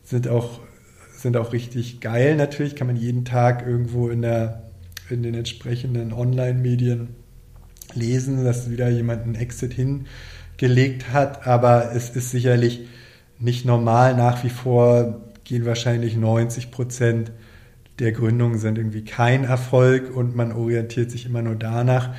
sind 0.02 0.28
auch 0.28 0.60
sind 1.16 1.36
auch 1.38 1.52
richtig 1.52 2.00
geil 2.00 2.36
natürlich, 2.36 2.76
kann 2.76 2.86
man 2.86 2.96
jeden 2.96 3.24
Tag 3.24 3.66
irgendwo 3.66 4.08
in 4.08 4.22
der 4.22 4.64
in 5.10 5.22
den 5.22 5.34
entsprechenden 5.34 6.12
Online-Medien 6.12 7.08
lesen, 7.94 8.44
dass 8.44 8.70
wieder 8.70 8.88
jemand 8.88 9.22
einen 9.22 9.34
Exit 9.34 9.74
hingelegt 9.74 11.12
hat. 11.12 11.46
Aber 11.46 11.92
es 11.94 12.10
ist 12.10 12.30
sicherlich 12.30 12.86
nicht 13.38 13.64
normal. 13.64 14.16
Nach 14.16 14.42
wie 14.44 14.50
vor 14.50 15.20
gehen 15.44 15.66
wahrscheinlich 15.66 16.16
90 16.16 16.70
Prozent 16.70 17.32
der 17.98 18.12
Gründungen 18.12 18.58
sind 18.58 18.78
irgendwie 18.78 19.04
kein 19.04 19.44
Erfolg 19.44 20.14
und 20.14 20.34
man 20.34 20.52
orientiert 20.52 21.10
sich 21.10 21.26
immer 21.26 21.42
nur 21.42 21.54
danach. 21.54 22.10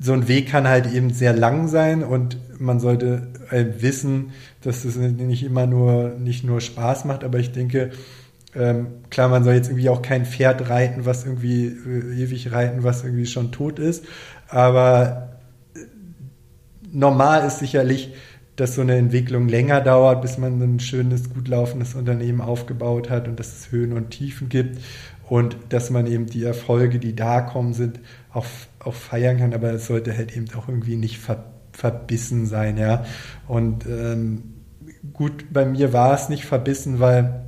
So 0.00 0.12
ein 0.12 0.28
Weg 0.28 0.48
kann 0.48 0.68
halt 0.68 0.92
eben 0.92 1.10
sehr 1.10 1.32
lang 1.32 1.68
sein 1.68 2.02
und 2.02 2.36
man 2.58 2.80
sollte 2.80 3.28
wissen, 3.78 4.32
dass 4.62 4.84
es 4.84 4.96
nicht 4.96 5.42
immer 5.42 5.66
nur, 5.66 6.16
nicht 6.18 6.44
nur 6.44 6.60
Spaß 6.60 7.04
macht, 7.04 7.24
aber 7.24 7.38
ich 7.38 7.52
denke, 7.52 7.90
ähm, 8.54 8.86
klar, 9.10 9.28
man 9.28 9.44
soll 9.44 9.54
jetzt 9.54 9.68
irgendwie 9.68 9.88
auch 9.88 10.02
kein 10.02 10.26
Pferd 10.26 10.68
reiten, 10.68 11.06
was 11.06 11.24
irgendwie 11.24 11.66
äh, 11.66 12.22
ewig 12.22 12.52
reiten, 12.52 12.82
was 12.82 13.02
irgendwie 13.02 13.26
schon 13.26 13.50
tot 13.50 13.78
ist. 13.78 14.04
Aber 14.48 15.38
normal 16.90 17.46
ist 17.46 17.60
sicherlich, 17.60 18.14
dass 18.62 18.76
so 18.76 18.80
eine 18.80 18.94
Entwicklung 18.94 19.48
länger 19.48 19.80
dauert, 19.80 20.22
bis 20.22 20.38
man 20.38 20.62
ein 20.62 20.78
schönes, 20.78 21.34
gut 21.34 21.48
laufendes 21.48 21.96
Unternehmen 21.96 22.40
aufgebaut 22.40 23.10
hat 23.10 23.26
und 23.26 23.40
dass 23.40 23.58
es 23.58 23.72
Höhen 23.72 23.92
und 23.92 24.10
Tiefen 24.10 24.48
gibt 24.48 24.80
und 25.28 25.56
dass 25.70 25.90
man 25.90 26.06
eben 26.06 26.26
die 26.26 26.44
Erfolge, 26.44 27.00
die 27.00 27.16
da 27.16 27.40
kommen 27.40 27.74
sind, 27.74 27.98
auch, 28.32 28.46
auch 28.78 28.94
feiern 28.94 29.38
kann. 29.38 29.52
Aber 29.52 29.72
es 29.72 29.88
sollte 29.88 30.16
halt 30.16 30.36
eben 30.36 30.46
auch 30.56 30.68
irgendwie 30.68 30.94
nicht 30.94 31.18
ver, 31.18 31.44
verbissen 31.72 32.46
sein, 32.46 32.78
ja. 32.78 33.04
Und 33.48 33.84
ähm, 33.86 34.54
gut, 35.12 35.46
bei 35.52 35.66
mir 35.66 35.92
war 35.92 36.14
es 36.14 36.28
nicht 36.28 36.44
verbissen, 36.44 37.00
weil 37.00 37.42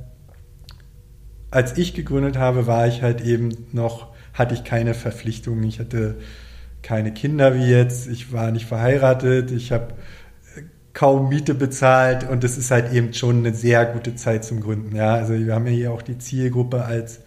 als 1.49 1.77
ich 1.77 1.93
gegründet 1.93 2.37
habe, 2.37 2.67
war 2.67 2.87
ich 2.87 3.01
halt 3.01 3.21
eben 3.21 3.67
noch, 3.71 4.09
hatte 4.33 4.53
ich 4.53 4.65
keine 4.65 4.93
Verpflichtungen. 4.93 5.63
Ich 5.63 5.79
hatte 5.79 6.17
keine 6.81 7.13
Kinder 7.13 7.55
wie 7.55 7.69
jetzt. 7.69 8.07
Ich 8.07 8.33
war 8.33 8.51
nicht 8.51 8.65
verheiratet. 8.65 9.51
Ich 9.51 9.71
habe 9.71 9.93
kaum 10.95 11.27
Miete 11.27 11.53
bezahlt 11.53 12.27
und 12.27 12.43
das 12.43 12.57
ist 12.57 12.71
halt 12.71 12.91
eben 12.93 13.13
schon 13.13 13.39
eine 13.39 13.53
sehr 13.53 13.85
gute 13.85 14.15
Zeit 14.15 14.45
zum 14.45 14.61
Gründen. 14.61 14.95
Ja, 14.95 15.13
also 15.15 15.33
wir 15.33 15.53
haben 15.53 15.67
ja 15.67 15.73
hier 15.73 15.91
auch 15.91 16.01
die 16.01 16.17
Zielgruppe 16.17 16.85
als 16.85 17.19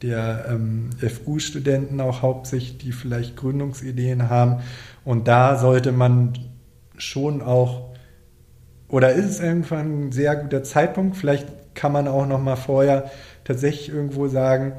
der 0.00 0.46
ähm, 0.48 0.90
FU-Studenten 1.00 2.00
auch 2.00 2.22
hauptsächlich, 2.22 2.78
die 2.78 2.92
vielleicht 2.92 3.36
Gründungsideen 3.36 4.30
haben. 4.30 4.60
Und 5.04 5.26
da 5.26 5.58
sollte 5.58 5.90
man 5.90 6.34
schon 6.96 7.42
auch, 7.42 7.96
oder 8.88 9.12
ist 9.12 9.26
es 9.26 9.40
irgendwann 9.40 10.06
ein 10.06 10.12
sehr 10.12 10.36
guter 10.36 10.62
Zeitpunkt, 10.62 11.16
vielleicht 11.16 11.48
kann 11.74 11.92
man 11.92 12.06
auch 12.06 12.26
noch 12.26 12.40
mal 12.40 12.56
vorher 12.56 13.10
tatsächlich 13.42 13.88
irgendwo 13.88 14.28
sagen, 14.28 14.74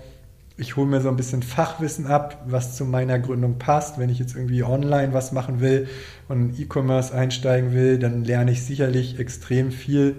ich 0.58 0.76
hole 0.76 0.88
mir 0.88 1.02
so 1.02 1.10
ein 1.10 1.16
bisschen 1.16 1.44
Fachwissen 1.44 2.08
ab, 2.08 2.44
was 2.48 2.76
zu 2.76 2.84
meiner 2.84 3.20
Gründung 3.20 3.60
passt. 3.60 4.00
Wenn 4.00 4.10
ich 4.10 4.18
jetzt 4.18 4.36
irgendwie 4.36 4.64
online 4.64 5.14
was 5.14 5.32
machen 5.32 5.62
will 5.62 5.88
und 6.28 6.60
E-Commerce 6.60 7.14
einsteigen 7.14 7.74
will, 7.74 8.00
dann 8.00 8.24
lerne 8.24 8.52
ich 8.52 8.64
sicherlich 8.64 9.20
extrem 9.20 9.72
viel 9.72 10.16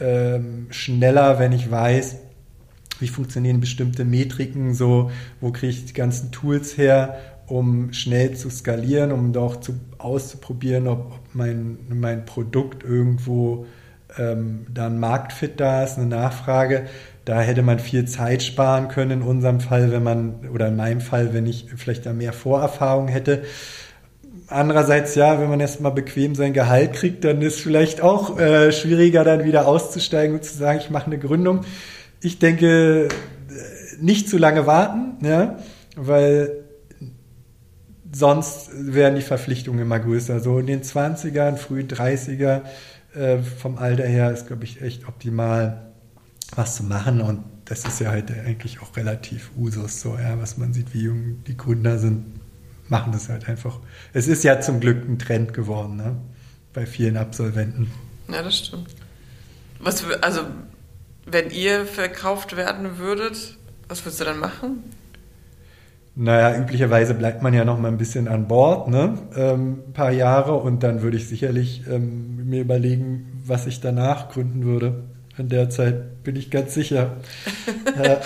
ähm, 0.00 0.68
schneller, 0.70 1.40
wenn 1.40 1.52
ich 1.52 1.70
weiß, 1.70 2.16
wie 3.00 3.08
funktionieren 3.08 3.60
bestimmte 3.60 4.04
Metriken, 4.04 4.74
so 4.74 5.10
wo 5.40 5.50
kriege 5.50 5.72
ich 5.72 5.86
die 5.86 5.92
ganzen 5.92 6.30
Tools 6.30 6.78
her, 6.78 7.18
um 7.48 7.92
schnell 7.92 8.36
zu 8.36 8.50
skalieren, 8.50 9.10
um 9.10 9.32
doch 9.32 9.56
zu, 9.56 9.74
auszuprobieren, 9.98 10.86
ob, 10.86 11.12
ob 11.12 11.34
mein, 11.34 11.78
mein 11.88 12.24
Produkt 12.24 12.84
irgendwo 12.84 13.66
ähm, 14.16 14.66
da 14.72 14.86
ein 14.86 15.00
Marktfit 15.00 15.58
da 15.58 15.82
ist, 15.82 15.98
eine 15.98 16.06
Nachfrage. 16.06 16.86
Da 17.24 17.40
hätte 17.40 17.62
man 17.62 17.78
viel 17.78 18.04
Zeit 18.04 18.42
sparen 18.42 18.88
können 18.88 19.22
in 19.22 19.22
unserem 19.22 19.60
Fall, 19.60 19.90
wenn 19.90 20.02
man, 20.02 20.48
oder 20.52 20.68
in 20.68 20.76
meinem 20.76 21.00
Fall, 21.00 21.32
wenn 21.32 21.46
ich 21.46 21.66
vielleicht 21.76 22.04
da 22.06 22.12
mehr 22.12 22.32
Vorerfahrung 22.32 23.08
hätte. 23.08 23.44
Andererseits, 24.48 25.14
ja, 25.14 25.40
wenn 25.40 25.48
man 25.48 25.60
erstmal 25.60 25.92
bequem 25.92 26.34
sein 26.34 26.52
Gehalt 26.52 26.92
kriegt, 26.92 27.24
dann 27.24 27.40
ist 27.40 27.60
vielleicht 27.60 28.02
auch 28.02 28.38
äh, 28.38 28.72
schwieriger, 28.72 29.24
dann 29.24 29.44
wieder 29.44 29.66
auszusteigen 29.66 30.36
und 30.36 30.44
zu 30.44 30.54
sagen, 30.56 30.80
ich 30.80 30.90
mache 30.90 31.06
eine 31.06 31.18
Gründung. 31.18 31.62
Ich 32.20 32.38
denke, 32.38 33.08
nicht 34.00 34.28
zu 34.28 34.38
lange 34.38 34.66
warten, 34.66 35.24
ja, 35.24 35.58
weil 35.96 36.64
sonst 38.12 38.70
werden 38.74 39.16
die 39.16 39.22
Verpflichtungen 39.22 39.80
immer 39.80 39.98
größer. 39.98 40.40
So 40.40 40.58
in 40.58 40.66
den 40.66 40.82
20ern, 40.82 41.56
frühen 41.56 41.88
30er 41.88 42.62
äh, 43.14 43.38
vom 43.38 43.78
Alter 43.78 44.04
her 44.04 44.30
ist, 44.30 44.46
glaube 44.46 44.64
ich, 44.64 44.82
echt 44.82 45.08
optimal 45.08 45.83
was 46.56 46.76
zu 46.76 46.84
machen. 46.84 47.20
Und 47.20 47.44
das 47.64 47.84
ist 47.84 48.00
ja 48.00 48.12
heute 48.12 48.34
eigentlich 48.40 48.80
auch 48.80 48.96
relativ 48.96 49.50
Usus, 49.56 50.00
so, 50.00 50.16
ja, 50.16 50.38
was 50.40 50.58
man 50.58 50.72
sieht, 50.72 50.94
wie 50.94 51.02
jung 51.02 51.42
die 51.44 51.56
Gründer 51.56 51.98
sind, 51.98 52.40
machen 52.88 53.12
das 53.12 53.28
halt 53.28 53.48
einfach. 53.48 53.80
Es 54.12 54.28
ist 54.28 54.44
ja 54.44 54.60
zum 54.60 54.80
Glück 54.80 55.08
ein 55.08 55.18
Trend 55.18 55.54
geworden, 55.54 55.96
ne? 55.96 56.16
bei 56.72 56.86
vielen 56.86 57.16
Absolventen. 57.16 57.90
Ja, 58.28 58.42
das 58.42 58.58
stimmt. 58.58 58.88
Was, 59.78 60.04
also, 60.20 60.42
wenn 61.24 61.50
ihr 61.50 61.86
verkauft 61.86 62.56
werden 62.56 62.98
würdet, 62.98 63.56
was 63.88 64.04
würdest 64.04 64.20
du 64.20 64.24
dann 64.24 64.38
machen? 64.38 64.82
Naja, 66.16 66.56
üblicherweise 66.56 67.14
bleibt 67.14 67.42
man 67.42 67.54
ja 67.54 67.64
noch 67.64 67.78
mal 67.78 67.88
ein 67.88 67.98
bisschen 67.98 68.28
an 68.28 68.46
Bord, 68.46 68.88
ne? 68.88 69.18
Ähm, 69.34 69.82
ein 69.88 69.92
paar 69.92 70.12
Jahre 70.12 70.54
und 70.54 70.82
dann 70.82 71.02
würde 71.02 71.16
ich 71.16 71.28
sicherlich 71.28 71.82
ähm, 71.88 72.48
mir 72.48 72.60
überlegen, 72.60 73.42
was 73.44 73.66
ich 73.66 73.80
danach 73.80 74.28
gründen 74.28 74.64
würde 74.64 75.04
in 75.36 75.48
der 75.48 75.70
Zeit, 75.70 76.22
bin 76.22 76.36
ich 76.36 76.50
ganz 76.50 76.74
sicher. 76.74 77.16
also, 77.96 78.16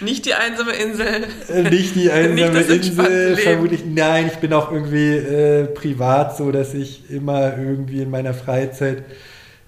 nicht 0.00 0.26
die 0.26 0.34
einsame 0.34 0.72
Insel. 0.72 1.24
Äh, 1.48 1.70
nicht 1.70 1.94
die 1.94 2.10
einsame 2.10 2.50
nicht 2.50 2.86
Insel, 2.86 3.36
vermutlich. 3.36 3.84
Nein, 3.86 4.28
ich 4.32 4.38
bin 4.38 4.52
auch 4.52 4.70
irgendwie 4.70 5.16
äh, 5.16 5.64
privat 5.66 6.36
so, 6.36 6.52
dass 6.52 6.74
ich 6.74 7.10
immer 7.10 7.56
irgendwie 7.56 8.02
in 8.02 8.10
meiner 8.10 8.34
Freizeit 8.34 9.04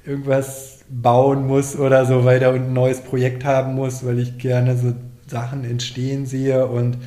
irgendwas 0.04 0.80
bauen 0.88 1.46
muss 1.46 1.76
oder 1.76 2.04
so 2.04 2.24
weiter 2.24 2.50
und 2.50 2.66
ein 2.66 2.72
neues 2.72 3.00
Projekt 3.00 3.44
haben 3.44 3.74
muss, 3.74 4.04
weil 4.04 4.18
ich 4.18 4.38
gerne 4.38 4.76
so 4.76 4.94
Sachen 5.26 5.64
entstehen 5.64 6.26
sehe 6.26 6.66
und 6.66 6.98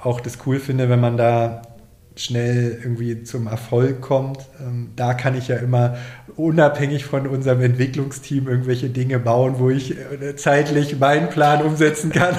auch 0.00 0.20
das 0.20 0.38
cool 0.46 0.58
finde, 0.58 0.88
wenn 0.88 1.00
man 1.00 1.16
da 1.16 1.62
schnell 2.16 2.78
irgendwie 2.82 3.24
zum 3.24 3.46
Erfolg 3.46 4.00
kommt. 4.00 4.38
Ähm, 4.60 4.90
da 4.96 5.14
kann 5.14 5.36
ich 5.36 5.48
ja 5.48 5.56
immer 5.56 5.96
unabhängig 6.36 7.04
von 7.04 7.26
unserem 7.26 7.60
Entwicklungsteam 7.62 8.48
irgendwelche 8.48 8.88
Dinge 8.88 9.18
bauen, 9.18 9.56
wo 9.58 9.70
ich 9.70 9.96
äh, 9.98 10.36
zeitlich 10.36 10.98
meinen 10.98 11.28
Plan 11.28 11.62
umsetzen 11.62 12.12
kann. 12.12 12.34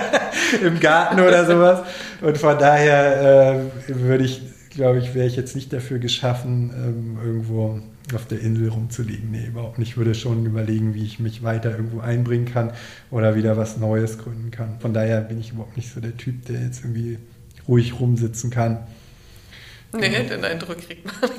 Im 0.64 0.80
Garten 0.80 1.20
oder 1.20 1.44
sowas. 1.44 1.82
Und 2.22 2.38
von 2.38 2.58
daher 2.58 3.60
äh, 3.88 3.94
würde 4.00 4.24
ich, 4.24 4.42
glaube 4.70 4.98
ich, 4.98 5.14
wäre 5.14 5.26
ich 5.26 5.36
jetzt 5.36 5.54
nicht 5.54 5.72
dafür 5.74 5.98
geschaffen, 5.98 6.72
ähm, 6.74 7.18
irgendwo 7.22 7.80
auf 8.14 8.26
der 8.26 8.40
Insel 8.40 8.70
rumzuliegen. 8.70 9.30
Nee, 9.30 9.48
überhaupt 9.48 9.78
nicht. 9.78 9.90
Ich 9.90 9.96
würde 9.98 10.14
schon 10.14 10.46
überlegen, 10.46 10.94
wie 10.94 11.04
ich 11.04 11.18
mich 11.20 11.42
weiter 11.42 11.72
irgendwo 11.72 12.00
einbringen 12.00 12.46
kann 12.46 12.72
oder 13.10 13.34
wieder 13.34 13.58
was 13.58 13.76
Neues 13.76 14.16
gründen 14.16 14.50
kann. 14.50 14.80
Von 14.80 14.94
daher 14.94 15.20
bin 15.20 15.38
ich 15.38 15.52
überhaupt 15.52 15.76
nicht 15.76 15.92
so 15.92 16.00
der 16.00 16.16
Typ, 16.16 16.46
der 16.46 16.62
jetzt 16.62 16.82
irgendwie 16.82 17.18
ruhig 17.68 18.00
rumsitzen 18.00 18.48
kann 18.48 18.78
Nee, 19.92 20.22
den 20.24 20.44
Eindruck 20.44 20.76
kriegt 20.86 21.06
man. 21.06 21.14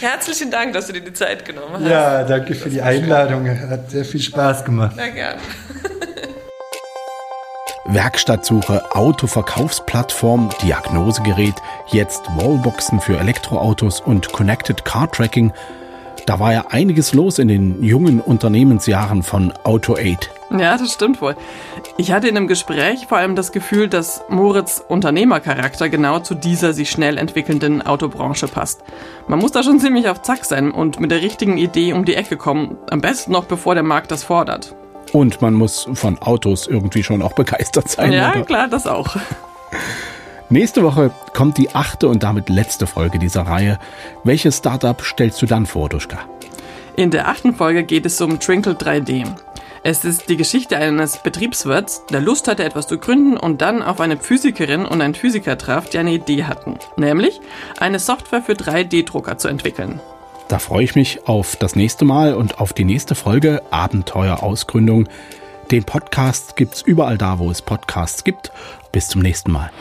Herzlichen 0.00 0.50
Dank, 0.50 0.72
dass 0.72 0.86
du 0.86 0.94
dir 0.94 1.02
die 1.02 1.12
Zeit 1.12 1.44
genommen 1.44 1.74
hast. 1.74 1.86
Ja, 1.86 2.24
danke 2.24 2.54
für 2.54 2.70
die 2.70 2.80
Einladung. 2.80 3.46
Hat 3.48 3.90
sehr 3.90 4.06
viel 4.06 4.20
Spaß 4.20 4.64
gemacht. 4.64 4.96
Sehr 4.96 5.10
gerne. 5.10 5.40
Werkstattsuche, 7.84 8.94
Autoverkaufsplattform, 8.94 10.48
Diagnosegerät, 10.62 11.54
jetzt 11.88 12.22
Wallboxen 12.36 13.00
für 13.00 13.18
Elektroautos 13.18 14.00
und 14.00 14.32
Connected 14.32 14.84
Car 14.84 15.10
Tracking. 15.10 15.52
Da 16.26 16.38
war 16.38 16.52
ja 16.52 16.66
einiges 16.70 17.12
los 17.12 17.38
in 17.38 17.48
den 17.48 17.82
jungen 17.82 18.20
Unternehmensjahren 18.20 19.22
von 19.22 19.52
AutoAid. 19.64 20.30
Ja, 20.58 20.76
das 20.76 20.92
stimmt 20.92 21.20
wohl. 21.20 21.36
Ich 21.96 22.12
hatte 22.12 22.28
in 22.28 22.36
einem 22.36 22.48
Gespräch 22.48 23.06
vor 23.06 23.18
allem 23.18 23.36
das 23.36 23.52
Gefühl, 23.52 23.88
dass 23.88 24.24
Moritz 24.28 24.82
Unternehmercharakter 24.86 25.88
genau 25.88 26.18
zu 26.18 26.34
dieser 26.34 26.72
sich 26.72 26.90
schnell 26.90 27.18
entwickelnden 27.18 27.82
Autobranche 27.82 28.48
passt. 28.48 28.82
Man 29.28 29.38
muss 29.38 29.52
da 29.52 29.62
schon 29.62 29.80
ziemlich 29.80 30.08
auf 30.08 30.22
Zack 30.22 30.44
sein 30.44 30.70
und 30.70 31.00
mit 31.00 31.10
der 31.10 31.22
richtigen 31.22 31.58
Idee 31.58 31.92
um 31.92 32.04
die 32.04 32.14
Ecke 32.14 32.36
kommen, 32.36 32.76
am 32.90 33.00
besten 33.00 33.32
noch 33.32 33.44
bevor 33.44 33.74
der 33.74 33.84
Markt 33.84 34.10
das 34.10 34.24
fordert. 34.24 34.74
Und 35.12 35.42
man 35.42 35.54
muss 35.54 35.88
von 35.94 36.18
Autos 36.18 36.66
irgendwie 36.66 37.02
schon 37.02 37.22
auch 37.22 37.34
begeistert 37.34 37.88
sein. 37.88 38.12
Ja, 38.12 38.32
oder? 38.32 38.44
klar, 38.44 38.68
das 38.68 38.86
auch. 38.86 39.16
Nächste 40.48 40.82
Woche 40.82 41.10
kommt 41.32 41.56
die 41.56 41.74
achte 41.74 42.08
und 42.08 42.22
damit 42.22 42.50
letzte 42.50 42.86
Folge 42.86 43.18
dieser 43.18 43.42
Reihe. 43.42 43.78
Welches 44.22 44.58
Startup 44.58 45.00
stellst 45.00 45.40
du 45.40 45.46
dann 45.46 45.64
vor, 45.64 45.88
Duschka? 45.88 46.18
In 46.94 47.10
der 47.10 47.28
achten 47.28 47.54
Folge 47.54 47.84
geht 47.84 48.04
es 48.04 48.20
um 48.20 48.38
Trinkle 48.38 48.74
3D. 48.74 49.26
Es 49.84 50.04
ist 50.04 50.28
die 50.28 50.36
Geschichte 50.36 50.76
eines 50.76 51.18
Betriebswirts, 51.18 52.06
der 52.06 52.20
Lust 52.20 52.46
hatte, 52.46 52.62
etwas 52.62 52.86
zu 52.86 52.98
gründen 52.98 53.36
und 53.36 53.62
dann 53.62 53.82
auf 53.82 54.00
eine 54.00 54.16
Physikerin 54.16 54.86
und 54.86 55.00
einen 55.00 55.14
Physiker 55.14 55.58
traf, 55.58 55.90
die 55.90 55.98
eine 55.98 56.12
Idee 56.12 56.44
hatten, 56.44 56.78
nämlich 56.96 57.40
eine 57.80 57.98
Software 57.98 58.42
für 58.42 58.52
3D-Drucker 58.52 59.38
zu 59.38 59.48
entwickeln. 59.48 60.00
Da 60.46 60.60
freue 60.60 60.84
ich 60.84 60.94
mich 60.94 61.26
auf 61.26 61.56
das 61.56 61.74
nächste 61.74 62.04
Mal 62.04 62.34
und 62.34 62.60
auf 62.60 62.72
die 62.72 62.84
nächste 62.84 63.16
Folge 63.16 63.60
Abenteuer 63.70 64.44
Ausgründung. 64.44 65.08
Den 65.72 65.82
Podcast 65.82 66.54
gibt's 66.54 66.82
überall 66.82 67.18
da, 67.18 67.40
wo 67.40 67.50
es 67.50 67.60
Podcasts 67.60 68.22
gibt. 68.22 68.52
Bis 68.92 69.08
zum 69.08 69.20
nächsten 69.20 69.50
Mal. 69.50 69.72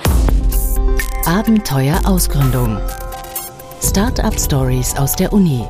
Abenteuer 1.26 2.02
Ausgründung. 2.06 2.80
Startup 3.84 4.34
Stories 4.40 4.96
aus 4.96 5.14
der 5.14 5.32
Uni. 5.32 5.64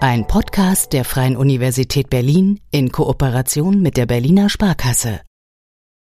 Ein 0.00 0.28
Podcast 0.28 0.92
der 0.92 1.04
Freien 1.04 1.36
Universität 1.36 2.08
Berlin 2.08 2.60
in 2.70 2.92
Kooperation 2.92 3.82
mit 3.82 3.96
der 3.96 4.06
Berliner 4.06 4.48
Sparkasse. 4.48 5.22